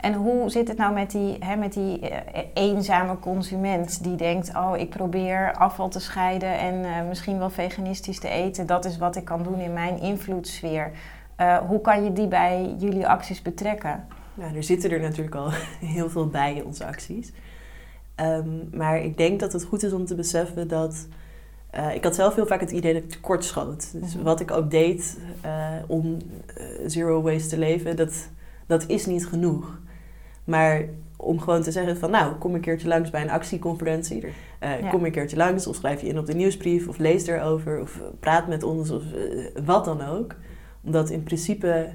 En 0.00 0.14
hoe 0.14 0.50
zit 0.50 0.68
het 0.68 0.76
nou 0.76 0.94
met 0.94 1.10
die, 1.10 1.36
hè, 1.40 1.56
met 1.56 1.72
die 1.72 2.00
uh, 2.00 2.16
eenzame 2.54 3.18
consument 3.18 4.02
die 4.02 4.16
denkt: 4.16 4.54
Oh, 4.56 4.76
ik 4.76 4.90
probeer 4.90 5.54
afval 5.54 5.88
te 5.88 6.00
scheiden 6.00 6.58
en 6.58 6.74
uh, 6.74 7.08
misschien 7.08 7.38
wel 7.38 7.50
veganistisch 7.50 8.20
te 8.20 8.28
eten. 8.28 8.66
Dat 8.66 8.84
is 8.84 8.98
wat 8.98 9.16
ik 9.16 9.24
kan 9.24 9.42
doen 9.42 9.60
in 9.60 9.72
mijn 9.72 10.00
invloedssfeer. 10.00 10.90
Uh, 11.40 11.56
hoe 11.58 11.80
kan 11.80 12.04
je 12.04 12.12
die 12.12 12.28
bij 12.28 12.74
jullie 12.78 13.08
acties 13.08 13.42
betrekken? 13.42 14.06
Nou, 14.34 14.56
er 14.56 14.62
zitten 14.62 14.90
er 14.90 15.00
natuurlijk 15.00 15.36
al 15.36 15.50
heel 15.96 16.10
veel 16.10 16.26
bij 16.26 16.54
in 16.54 16.64
onze 16.64 16.86
acties. 16.86 17.32
Um, 18.20 18.68
maar 18.74 19.02
ik 19.02 19.16
denk 19.16 19.40
dat 19.40 19.52
het 19.52 19.64
goed 19.64 19.82
is 19.82 19.92
om 19.92 20.04
te 20.04 20.14
beseffen 20.14 20.68
dat. 20.68 21.06
ik 21.94 22.04
had 22.04 22.14
zelf 22.14 22.34
heel 22.34 22.46
vaak 22.46 22.60
het 22.60 22.70
idee 22.70 22.92
dat 22.92 23.02
ik 23.02 23.10
tekort 23.10 23.44
schoot. 23.44 24.00
Dus 24.00 24.14
-hmm. 24.14 24.22
wat 24.22 24.40
ik 24.40 24.50
ook 24.50 24.70
deed 24.70 25.18
om 25.86 26.16
zero 26.86 27.22
waste 27.22 27.48
te 27.48 27.58
leven, 27.58 27.96
dat, 27.96 28.28
dat 28.66 28.84
is 28.86 29.06
niet 29.06 29.26
genoeg. 29.26 29.78
Maar 30.46 30.84
om 31.16 31.40
gewoon 31.40 31.62
te 31.62 31.70
zeggen 31.70 31.96
van 31.96 32.10
nou, 32.10 32.34
kom 32.34 32.54
een 32.54 32.60
keertje 32.60 32.88
langs 32.88 33.10
bij 33.10 33.22
een 33.22 33.30
actieconferentie. 33.30 34.24
Uh, 34.24 34.30
ja. 34.80 34.88
Kom 34.90 35.04
een 35.04 35.12
keertje 35.12 35.36
langs 35.36 35.66
of 35.66 35.76
schrijf 35.76 36.00
je 36.00 36.06
in 36.06 36.18
op 36.18 36.26
de 36.26 36.34
nieuwsbrief 36.34 36.88
of 36.88 36.98
lees 36.98 37.26
erover 37.26 37.80
of 37.80 38.00
praat 38.20 38.48
met 38.48 38.62
ons 38.62 38.90
of 38.90 39.02
uh, 39.14 39.46
wat 39.64 39.84
dan 39.84 40.06
ook. 40.06 40.34
Omdat 40.84 41.10
in 41.10 41.22
principe 41.22 41.90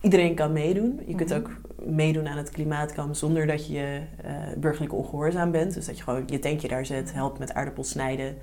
iedereen 0.00 0.34
kan 0.34 0.52
meedoen. 0.52 1.00
Je 1.06 1.14
kunt 1.14 1.34
ook 1.34 1.50
meedoen 1.82 2.28
aan 2.28 2.36
het 2.36 2.50
klimaatkamp 2.50 3.14
zonder 3.14 3.46
dat 3.46 3.66
je 3.66 4.00
uh, 4.24 4.32
burgerlijk 4.56 4.94
ongehoorzaam 4.94 5.50
bent. 5.50 5.74
Dus 5.74 5.86
dat 5.86 5.96
je 5.96 6.02
gewoon 6.02 6.22
je 6.26 6.38
tentje 6.38 6.68
daar 6.68 6.86
zet, 6.86 7.12
helpt 7.12 7.38
met 7.38 7.54
aardappels 7.54 7.88
snijden. 7.88 8.36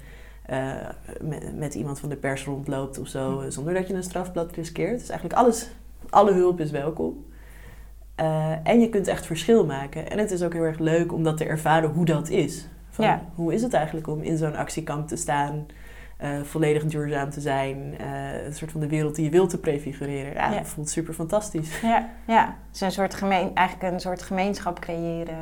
Met, 1.22 1.58
met, 1.58 1.74
iemand 1.74 2.00
van 2.00 2.10
de 2.10 2.16
pers 2.16 2.46
rondloopt 2.46 3.00
of 3.00 3.08
zo, 3.08 3.32
mm-hmm. 3.32 3.52
zonder 3.52 3.74
dat 3.74 3.88
je 3.88 3.94
een 3.94 4.04
strafblad 4.04 4.52
riskeert. 4.52 5.00
Dus 5.00 5.10
eigenlijk 5.10 5.40
alles, 5.40 5.70
alle 6.10 6.34
hulp 6.34 6.60
is 6.60 6.72
welkom. 6.72 7.26
Uh, 8.20 8.68
en 8.68 8.80
je 8.80 8.90
kunt 8.90 9.08
echt 9.08 9.26
verschil 9.26 9.66
maken. 9.66 10.10
En 10.10 10.18
het 10.18 10.32
is 10.32 10.44
ook 10.44 10.54
heel 10.54 10.64
erg 10.64 10.80
leuk 10.80 11.14
om 11.14 11.24
dat 11.24 11.38
te 11.38 11.46
ervaren 11.46 11.90
hoe 11.90 12.06
dat 12.06 12.30
is. 12.30 12.68
Van, 12.90 13.06
ja. 13.06 13.22
Hoe 13.36 13.54
is 13.54 13.62
het 13.62 13.74
eigenlijk 13.74 14.08
om 14.08 14.22
in 14.22 14.38
zo'n 14.38 14.56
actiekamp 14.56 15.08
te 15.08 15.16
staan? 15.16 15.66
uh, 16.24 16.44
volledig 16.44 16.86
duurzaam 16.86 17.30
te 17.30 17.42
zijn. 17.42 17.78
Uh, 18.02 18.46
een 18.46 18.54
soort 18.54 18.72
van 18.72 18.80
de 18.80 18.88
wereld 18.88 19.16
die 19.16 19.26
je 19.26 19.32
wilt 19.32 19.50
te 19.50 19.60
prefigureren. 19.60 20.34
Ja, 20.34 20.50
dat 20.50 20.68
voelt 20.68 20.90
super 20.90 21.14
fantastisch. 21.14 21.82
Ja, 21.82 22.10
ja. 22.28 22.56
Een 22.80 22.92
soort 22.92 23.14
gemeen, 23.14 23.56
eigenlijk 23.56 23.94
een 23.94 24.00
soort 24.00 24.22
gemeenschap 24.22 24.80
creëren 24.80 25.38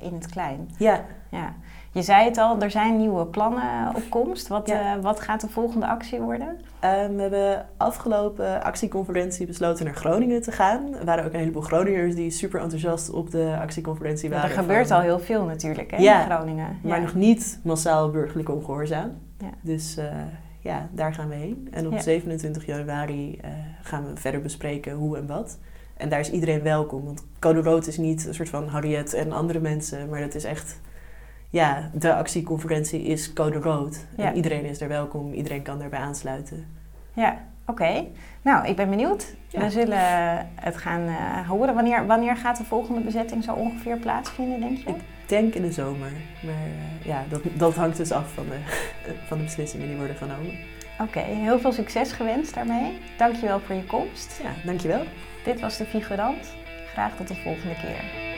in 0.00 0.14
het 0.14 0.26
klein. 0.26 0.70
Ja. 0.78 1.04
Ja. 1.34 1.54
Je 1.92 2.02
zei 2.02 2.24
het 2.24 2.38
al, 2.38 2.60
er 2.60 2.70
zijn 2.70 2.96
nieuwe 2.96 3.26
plannen 3.26 3.94
op 3.94 4.02
komst. 4.08 4.48
Wat, 4.48 4.68
ja. 4.68 5.00
wat 5.00 5.20
gaat 5.20 5.40
de 5.40 5.48
volgende 5.48 5.86
actie 5.86 6.20
worden? 6.20 6.48
Um, 6.48 7.16
we 7.16 7.22
hebben 7.22 7.66
afgelopen 7.76 8.62
actieconferentie 8.62 9.46
besloten 9.46 9.84
naar 9.84 9.94
Groningen 9.94 10.42
te 10.42 10.52
gaan. 10.52 10.94
Er 10.94 11.04
waren 11.04 11.24
ook 11.24 11.32
een 11.32 11.38
heleboel 11.38 11.62
Groningers 11.62 12.14
die 12.14 12.30
super 12.30 12.60
enthousiast 12.60 13.10
op 13.10 13.30
de 13.30 13.56
actieconferentie 13.60 14.30
waren. 14.30 14.50
er 14.50 14.56
gebeurt 14.56 14.90
al 14.90 15.00
heel 15.00 15.18
veel 15.18 15.44
natuurlijk 15.44 15.90
hè, 15.90 15.96
in 15.96 16.30
Groningen. 16.30 16.78
Maar 16.82 17.00
nog 17.00 17.14
niet 17.14 17.60
massaal 17.62 18.10
burgerlijk 18.10 18.48
ongehoorzaam. 18.48 19.10
Ja. 19.38 19.50
Dus 19.60 19.98
uh, 19.98 20.04
ja, 20.60 20.88
daar 20.92 21.14
gaan 21.14 21.28
we 21.28 21.34
heen. 21.34 21.68
En 21.70 21.86
op 21.86 21.98
27 21.98 22.66
januari 22.66 23.38
uh, 23.44 23.50
gaan 23.82 24.04
we 24.04 24.20
verder 24.20 24.40
bespreken 24.40 24.92
hoe 24.92 25.16
en 25.16 25.26
wat. 25.26 25.58
En 25.96 26.08
daar 26.08 26.20
is 26.20 26.30
iedereen 26.30 26.62
welkom. 26.62 27.04
Want 27.04 27.24
Code 27.38 27.60
Rood 27.60 27.86
is 27.86 27.96
niet 27.96 28.26
een 28.26 28.34
soort 28.34 28.48
van 28.48 28.68
Harriet 28.68 29.12
en 29.12 29.32
andere 29.32 29.60
mensen. 29.60 30.08
Maar 30.08 30.20
dat 30.20 30.34
is 30.34 30.44
echt... 30.44 30.80
Ja, 31.54 31.90
de 31.92 32.14
actieconferentie 32.14 33.02
is 33.02 33.32
Code 33.32 33.58
Rood. 33.58 34.06
En 34.16 34.36
iedereen 34.36 34.64
is 34.64 34.80
er 34.80 34.88
welkom. 34.88 35.32
Iedereen 35.32 35.62
kan 35.62 35.78
daarbij 35.78 35.98
aansluiten. 35.98 36.66
Ja, 37.12 37.38
oké. 37.66 38.04
Nou, 38.42 38.66
ik 38.66 38.76
ben 38.76 38.90
benieuwd. 38.90 39.34
We 39.50 39.70
zullen 39.70 39.98
het 40.54 40.76
gaan 40.76 41.00
uh, 41.00 41.48
horen. 41.48 41.74
Wanneer, 41.74 42.06
wanneer 42.06 42.36
gaat 42.36 42.56
de 42.56 42.64
volgende 42.64 43.00
bezetting 43.00 43.44
zo 43.44 43.52
ongeveer 43.52 43.96
plaatsvinden, 43.96 44.60
denk 44.60 44.78
je? 44.78 44.88
Ik 44.88 45.02
denk 45.26 45.54
in 45.54 45.62
de 45.62 45.72
zomer. 45.72 46.12
Maar 46.44 46.54
uh, 46.54 47.06
ja, 47.06 47.24
dat, 47.28 47.40
dat 47.56 47.74
hangt 47.74 47.96
dus 47.96 48.12
af 48.12 48.32
van 48.32 48.44
de, 48.48 48.58
van 49.28 49.38
de 49.38 49.44
beslissingen 49.44 49.86
die 49.86 49.96
worden 49.96 50.16
genomen. 50.16 50.58
Oké, 51.00 51.20
heel 51.20 51.58
veel 51.58 51.72
succes 51.72 52.12
gewenst 52.12 52.54
daarmee. 52.54 52.98
Dankjewel 53.16 53.60
voor 53.60 53.74
je 53.74 53.84
komst. 53.84 54.40
Ja, 54.42 54.50
dankjewel. 54.64 55.02
Dit 55.44 55.60
was 55.60 55.76
de 55.76 55.84
Figurant. 55.84 56.54
Graag 56.92 57.16
tot 57.16 57.28
de 57.28 57.34
volgende 57.34 57.74
keer. 57.74 58.33